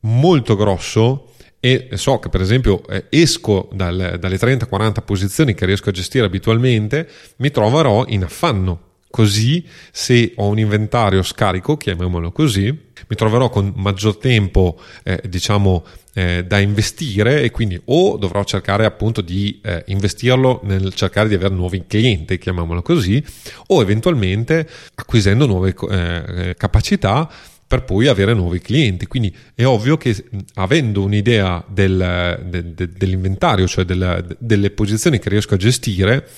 [0.00, 1.32] molto grosso
[1.66, 6.24] e so che per esempio eh, esco dal, dalle 30-40 posizioni che riesco a gestire
[6.24, 7.08] abitualmente,
[7.38, 8.82] mi troverò in affanno.
[9.10, 15.84] Così, se ho un inventario scarico, chiamiamolo così, mi troverò con maggior tempo, eh, diciamo,
[16.14, 21.34] eh, da investire e quindi o dovrò cercare appunto di eh, investirlo nel cercare di
[21.34, 23.24] avere nuovi clienti, chiamiamolo così,
[23.68, 27.28] o eventualmente acquisendo nuove eh, capacità
[27.66, 29.06] per poi avere nuovi clienti.
[29.06, 35.28] Quindi è ovvio che avendo un'idea del, de, de, dell'inventario, cioè del, delle posizioni che
[35.28, 36.28] riesco a gestire,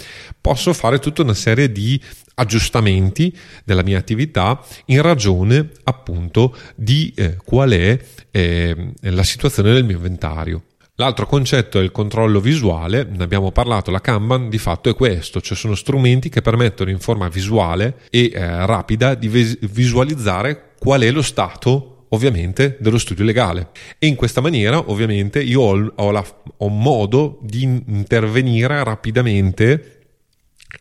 [0.41, 2.01] posso fare tutta una serie di
[2.35, 7.99] aggiustamenti della mia attività in ragione appunto di eh, qual è
[8.31, 10.62] eh, la situazione del mio inventario.
[11.01, 15.41] L'altro concetto è il controllo visuale, ne abbiamo parlato, la Kanban di fatto è questo,
[15.41, 21.03] cioè sono strumenti che permettono in forma visuale e eh, rapida di vis- visualizzare qual
[21.03, 23.68] è lo stato ovviamente dello studio legale.
[23.99, 26.24] E in questa maniera ovviamente io ho, ho, la,
[26.59, 29.95] ho modo di intervenire rapidamente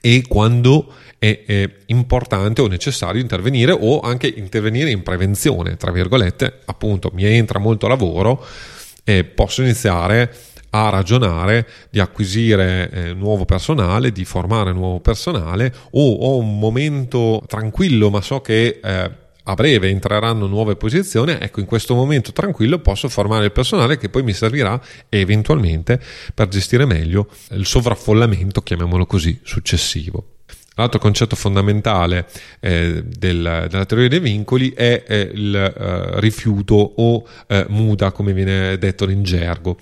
[0.01, 6.59] e quando è, è, importante o necessario intervenire o anche intervenire in prevenzione, tra virgolette,
[6.65, 8.45] appunto mi entra molto lavoro
[9.03, 10.33] e posso iniziare
[10.71, 17.41] a ragionare di acquisire eh, nuovo personale, di formare nuovo personale o ho un momento
[17.47, 19.11] tranquillo ma so che eh,
[19.49, 24.09] a breve entreranno nuove posizioni, ecco in questo momento tranquillo posso formare il personale che
[24.09, 25.99] poi mi servirà eventualmente
[26.33, 30.33] per gestire meglio il sovraffollamento, chiamiamolo così, successivo.
[30.75, 32.27] L'altro concetto fondamentale
[32.59, 38.33] eh, del, della teoria dei vincoli è eh, il eh, rifiuto o eh, muda, come
[38.33, 39.77] viene detto in gergo,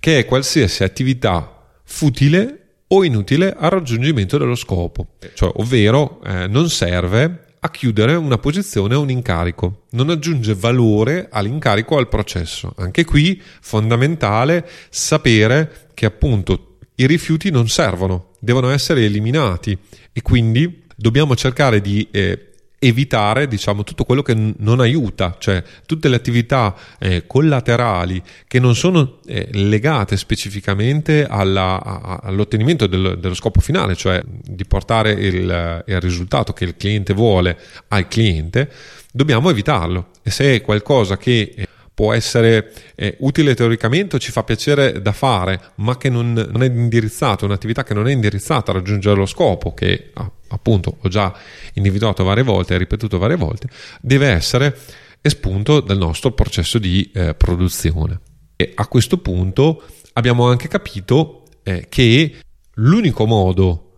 [0.00, 2.56] che è qualsiasi attività futile
[2.88, 8.94] o inutile al raggiungimento dello scopo, cioè, ovvero eh, non serve a chiudere una posizione
[8.94, 12.72] o un incarico, non aggiunge valore all'incarico o al processo.
[12.78, 19.76] Anche qui fondamentale sapere che appunto i rifiuti non servono, devono essere eliminati
[20.12, 22.49] e quindi dobbiamo cercare di eh,
[22.82, 28.58] evitare diciamo tutto quello che n- non aiuta, cioè tutte le attività eh, collaterali che
[28.58, 35.12] non sono eh, legate specificamente alla, a, all'ottenimento del, dello scopo finale, cioè di portare
[35.12, 37.58] il, il, risultato che il cliente vuole
[37.88, 38.70] al cliente,
[39.12, 40.08] dobbiamo evitarlo.
[40.22, 41.68] E se è qualcosa che eh,
[42.00, 46.62] può essere eh, utile teoricamente o ci fa piacere da fare, ma che non, non,
[46.62, 50.10] è indirizzato, un'attività che non è indirizzata a raggiungere lo scopo, che
[50.48, 51.36] appunto ho già
[51.74, 53.68] individuato varie volte e ripetuto varie volte,
[54.00, 54.74] deve essere
[55.20, 58.18] espunto dal nostro processo di eh, produzione.
[58.56, 59.82] E a questo punto
[60.14, 62.34] abbiamo anche capito eh, che
[62.76, 63.92] l'unico modo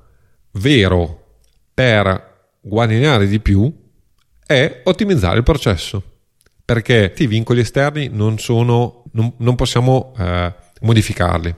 [0.55, 1.37] vero
[1.73, 3.73] per guadagnare di più
[4.45, 6.03] è ottimizzare il processo
[6.65, 11.55] perché i vincoli esterni non, sono, non, non possiamo eh, modificarli.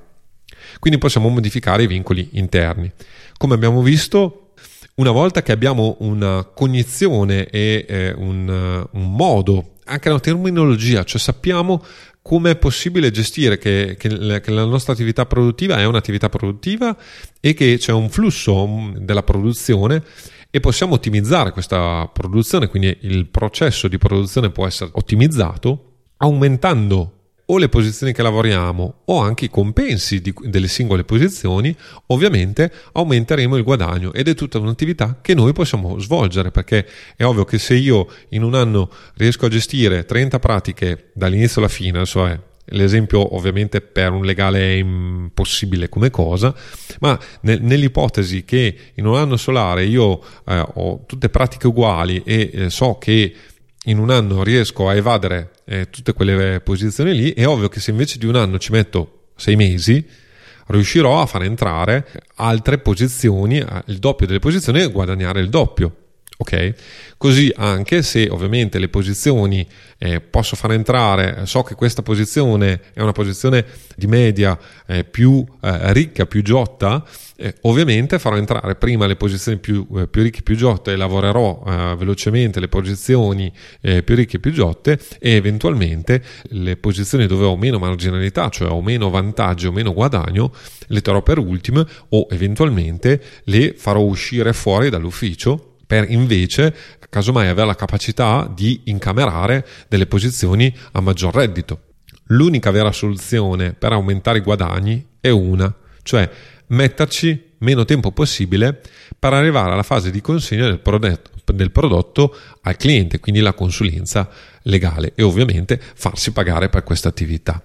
[0.78, 2.90] Quindi possiamo modificare i vincoli interni.
[3.36, 4.52] Come abbiamo visto,
[4.96, 11.20] una volta che abbiamo una cognizione e eh, un, un, modo, anche una terminologia, cioè
[11.20, 11.84] sappiamo
[12.22, 16.96] come è possibile gestire che, che, che, la nostra attività produttiva è un'attività produttiva
[17.38, 20.02] e che c'è un flusso mm, della produzione
[20.54, 27.14] e possiamo ottimizzare questa produzione, quindi il processo di produzione può essere ottimizzato aumentando
[27.46, 31.76] o le posizioni che lavoriamo o anche i compensi di, delle singole posizioni,
[32.06, 36.86] ovviamente aumenteremo il guadagno ed è tutta un'attività che noi possiamo svolgere perché
[37.16, 41.68] è ovvio che se io in un anno riesco a gestire 30 pratiche dall'inizio alla
[41.68, 42.38] fine, cioè
[42.68, 46.54] L'esempio ovviamente per un legale è impossibile come cosa,
[47.00, 52.50] ma ne, nell'ipotesi che in un anno solare io eh, ho tutte pratiche uguali e
[52.52, 53.34] eh, so che
[53.84, 57.90] in un anno riesco a evadere eh, tutte quelle posizioni lì, è ovvio che se
[57.90, 60.06] invece di un anno ci metto sei mesi,
[60.68, 62.06] riuscirò a far entrare
[62.36, 65.96] altre posizioni, eh, il doppio delle posizioni e guadagnare il doppio.
[66.36, 66.74] Ok?
[67.16, 69.66] Così anche se ovviamente le posizioni
[69.98, 73.64] eh, posso far entrare, so che questa posizione è una posizione
[73.94, 77.06] di media eh, più eh, ricca, più giotta,
[77.36, 81.62] eh, ovviamente farò entrare prima le posizioni più, eh, più ricche, più giotte e lavorerò
[81.66, 87.78] eh, velocemente le posizioni più ricche più giotte e eventualmente le posizioni dove ho meno
[87.78, 90.52] marginalità, cioè ho meno vantaggio, meno guadagno,
[90.88, 96.74] le terrò per ultime o eventualmente le farò uscire fuori dall'ufficio per invece
[97.08, 101.82] casomai avere la capacità di incamerare delle posizioni a maggior reddito.
[102.28, 105.72] L'unica vera soluzione per aumentare i guadagni è una,
[106.02, 106.28] cioè
[106.68, 108.80] metterci meno tempo possibile
[109.18, 114.28] per arrivare alla fase di consegna del prodotto, del prodotto al cliente, quindi la consulenza
[114.62, 117.62] legale e ovviamente farsi pagare per questa attività.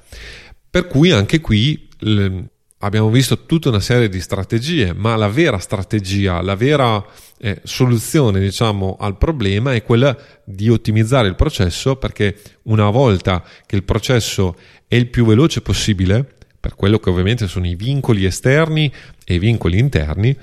[0.70, 1.88] Per cui anche qui
[2.80, 7.04] abbiamo visto tutta una serie di strategie, ma la vera strategia, la vera
[7.38, 13.76] eh, soluzione diciamo, al problema è quella di ottimizzare il processo perché una volta che
[13.76, 14.56] il processo
[14.88, 16.26] è il più veloce possibile,
[16.60, 18.92] per quello che ovviamente sono i vincoli esterni
[19.26, 20.36] e i vincoli interni,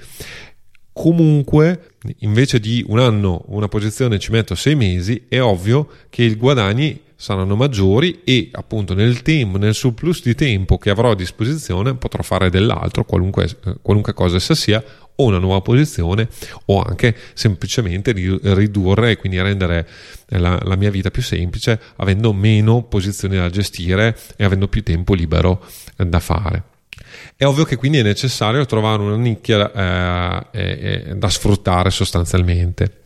[0.92, 6.34] comunque invece di un anno una posizione ci metto sei mesi, è ovvio che i
[6.34, 11.96] guadagni saranno maggiori e appunto nel tempo, nel surplus di tempo che avrò a disposizione
[11.96, 13.48] potrò fare dell'altro, qualunque,
[13.80, 14.84] qualunque cosa essa sia,
[15.18, 16.28] o una nuova posizione
[16.66, 19.88] o anche semplicemente ridurre e quindi rendere
[20.26, 25.14] la, la mia vita più semplice avendo meno posizioni da gestire e avendo più tempo
[25.14, 25.64] libero
[25.96, 26.62] da fare.
[27.34, 33.02] È ovvio che quindi è necessario trovare una nicchia eh, eh, da sfruttare sostanzialmente.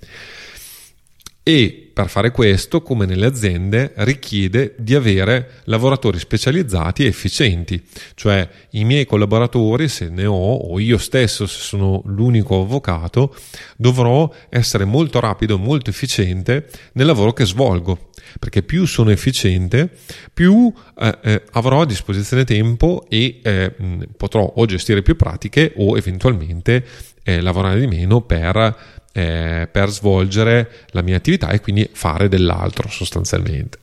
[1.42, 7.82] e per fare questo, come nelle aziende, richiede di avere lavoratori specializzati e efficienti,
[8.14, 13.34] cioè i miei collaboratori, se ne ho, o io stesso, se sono l'unico avvocato,
[13.76, 19.90] dovrò essere molto rapido, molto efficiente nel lavoro che svolgo, perché più sono efficiente,
[20.32, 23.74] più eh, eh, avrò a disposizione tempo e eh,
[24.16, 26.82] potrò o gestire più pratiche o eventualmente
[27.22, 32.88] eh, lavorare di meno per eh, per svolgere la mia attività e quindi fare dell'altro
[32.88, 33.78] sostanzialmente.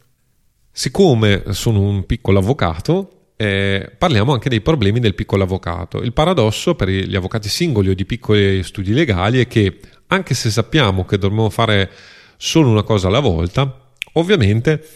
[0.71, 6.01] Siccome sono un piccolo avvocato, eh, parliamo anche dei problemi del piccolo avvocato.
[6.01, 10.49] Il paradosso per gli avvocati singoli o di piccoli studi legali è che anche se
[10.49, 11.91] sappiamo che dobbiamo fare
[12.38, 14.88] solo una cosa alla volta, ovviamente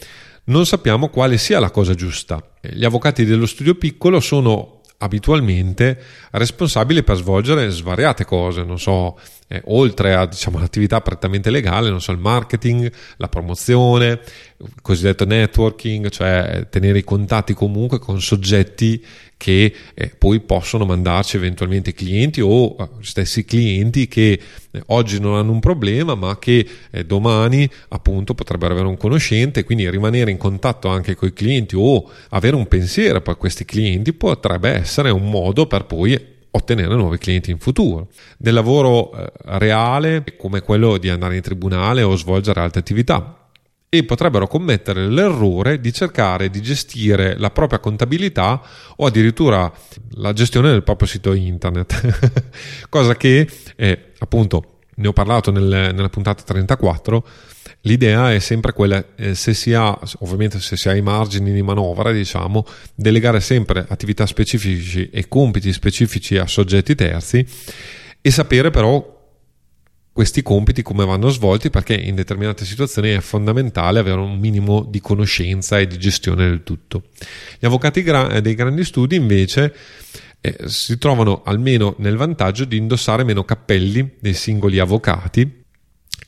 [0.44, 2.42] non sappiamo quale sia la cosa giusta.
[2.60, 9.18] Gli avvocati dello studio piccolo sono abitualmente responsabili per svolgere svariate cose, non so,
[9.52, 14.20] eh, oltre a diciamo, l'attività prettamente legale, non so, il marketing, la promozione,
[14.56, 19.04] il cosiddetto networking, cioè tenere i contatti comunque con soggetti
[19.36, 24.40] che eh, poi possono mandarci eventualmente clienti o eh, stessi clienti che
[24.70, 29.64] eh, oggi non hanno un problema ma che eh, domani appunto potrebbero avere un conoscente.
[29.64, 34.14] Quindi rimanere in contatto anche con i clienti o avere un pensiero per questi clienti
[34.14, 38.08] potrebbe essere un modo per poi ottenere nuovi clienti in futuro.
[38.38, 43.36] Del lavoro eh, reale come quello di andare in tribunale o svolgere altre attività
[43.94, 48.62] e potrebbero commettere l'errore di cercare di gestire la propria contabilità
[48.96, 49.70] o addirittura
[50.12, 52.40] la gestione del proprio sito internet,
[52.88, 53.46] cosa che
[53.76, 57.26] eh, appunto ne ho parlato nel, nella puntata 34
[57.82, 61.62] L'idea è sempre quella, eh, se si ha, ovviamente se si ha i margini di
[61.62, 62.64] manovra, diciamo,
[62.94, 67.44] delegare sempre attività specifici e compiti specifici a soggetti terzi
[68.20, 69.20] e sapere però
[70.12, 75.00] questi compiti come vanno svolti perché in determinate situazioni è fondamentale avere un minimo di
[75.00, 77.04] conoscenza e di gestione del tutto.
[77.58, 79.74] Gli avvocati gra- dei grandi studi invece
[80.40, 85.61] eh, si trovano almeno nel vantaggio di indossare meno cappelli dei singoli avvocati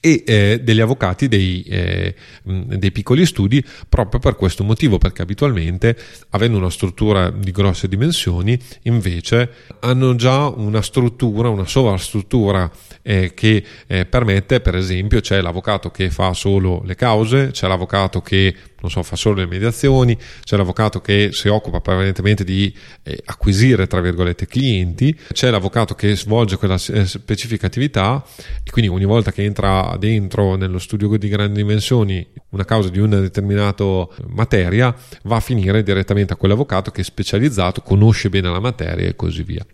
[0.04, 5.96] e eh, degli avvocati dei, eh, dei, piccoli studi proprio per questo motivo, perché abitualmente,
[6.30, 9.50] avendo una struttura di grosse dimensioni, invece
[9.80, 12.70] hanno già una struttura, una sovrastruttura
[13.06, 18.22] eh, che eh, permette, per esempio, c'è l'avvocato che fa solo le cause, c'è l'avvocato
[18.22, 18.54] che
[18.88, 24.00] so, fa solo le mediazioni, c'è l'avvocato che si occupa prevalentemente di eh, acquisire, tra
[24.00, 28.24] virgolette, clienti, c'è l'avvocato che svolge quella eh, specifica attività
[28.62, 32.98] e quindi ogni volta che entra dentro nello studio di grandi dimensioni una causa di
[32.98, 33.84] una determinata
[34.28, 34.94] materia
[35.24, 39.42] va a finire direttamente a quell'avvocato che è specializzato, conosce bene la materia e così
[39.42, 39.64] via.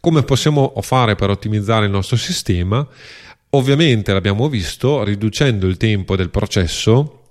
[0.00, 2.86] Come possiamo fare per ottimizzare il nostro sistema?
[3.50, 7.22] Ovviamente l'abbiamo visto riducendo il tempo del processo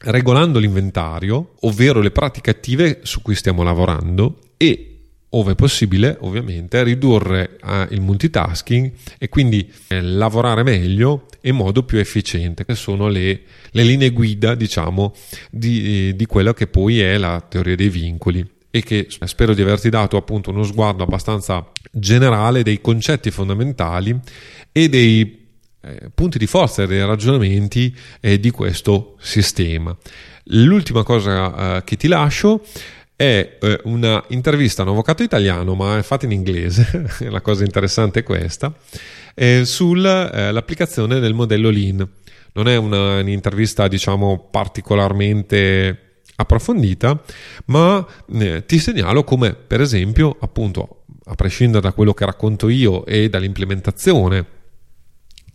[0.00, 4.90] regolando l'inventario, ovvero le pratiche attive su cui stiamo lavorando e
[5.30, 11.98] ove possibile ovviamente ridurre eh, il multitasking e quindi eh, lavorare meglio in modo più
[11.98, 15.12] efficiente che sono le, le linee guida diciamo
[15.50, 19.88] di, di quello che poi è la teoria dei vincoli e che spero di averti
[19.88, 24.18] dato appunto uno sguardo abbastanza generale dei concetti fondamentali
[24.70, 25.46] e dei
[25.80, 29.96] eh, punti di forza e dei ragionamenti eh, di questo sistema.
[30.50, 32.62] L'ultima cosa eh, che ti lascio
[33.16, 37.64] è eh, una intervista a un avvocato italiano, ma è fatta in inglese, la cosa
[37.64, 38.74] interessante è questa,
[39.34, 42.06] eh, sull'applicazione del modello Lean.
[42.52, 46.05] Non è una, un'intervista, diciamo, particolarmente
[46.36, 47.22] approfondita,
[47.66, 53.04] ma eh, ti segnalo come, per esempio, appunto, a prescindere da quello che racconto io
[53.04, 54.54] e dall'implementazione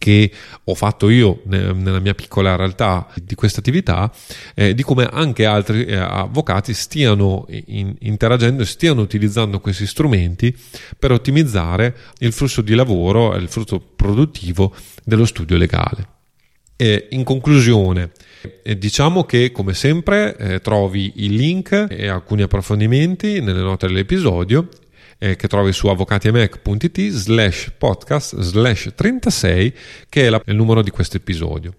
[0.02, 0.32] che
[0.64, 4.12] ho fatto io nella mia piccola realtà di questa attività,
[4.56, 10.58] eh, di come anche altri eh, avvocati stiano in, interagendo e stiano utilizzando questi strumenti
[10.98, 14.74] per ottimizzare il flusso di lavoro e il flusso produttivo
[15.04, 16.08] dello studio legale.
[16.76, 18.10] E in conclusione,
[18.64, 24.68] eh, diciamo che come sempre eh, trovi il link e alcuni approfondimenti nelle note dell'episodio
[25.18, 29.74] eh, che trovi su avvocatiemac.it slash podcast slash 36
[30.10, 31.76] che è la, il numero di questo episodio.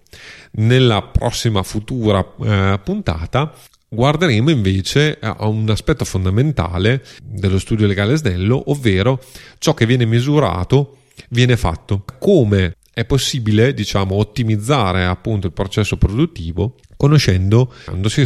[0.53, 3.53] Nella prossima futura eh, puntata
[3.89, 9.21] guarderemo invece a un aspetto fondamentale dello studio legale snello, ovvero
[9.59, 10.99] ciò che viene misurato
[11.29, 12.05] viene fatto.
[12.19, 17.73] Come è possibile, diciamo, ottimizzare appunto il processo produttivo conoscendo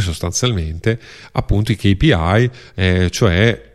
[0.00, 1.00] sostanzialmente
[1.32, 3.66] appunto i KPI, eh, cioè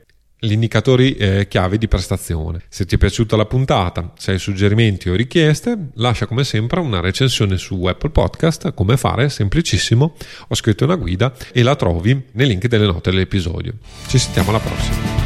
[0.43, 2.63] gli indicatori eh, chiave di prestazione.
[2.67, 6.99] Se ti è piaciuta la puntata, se hai suggerimenti o richieste, lascia come sempre una
[6.99, 10.15] recensione su Apple Podcast, come fare, semplicissimo,
[10.47, 13.73] ho scritto una guida e la trovi nei link delle note dell'episodio.
[14.07, 15.22] Ci sentiamo alla prossima.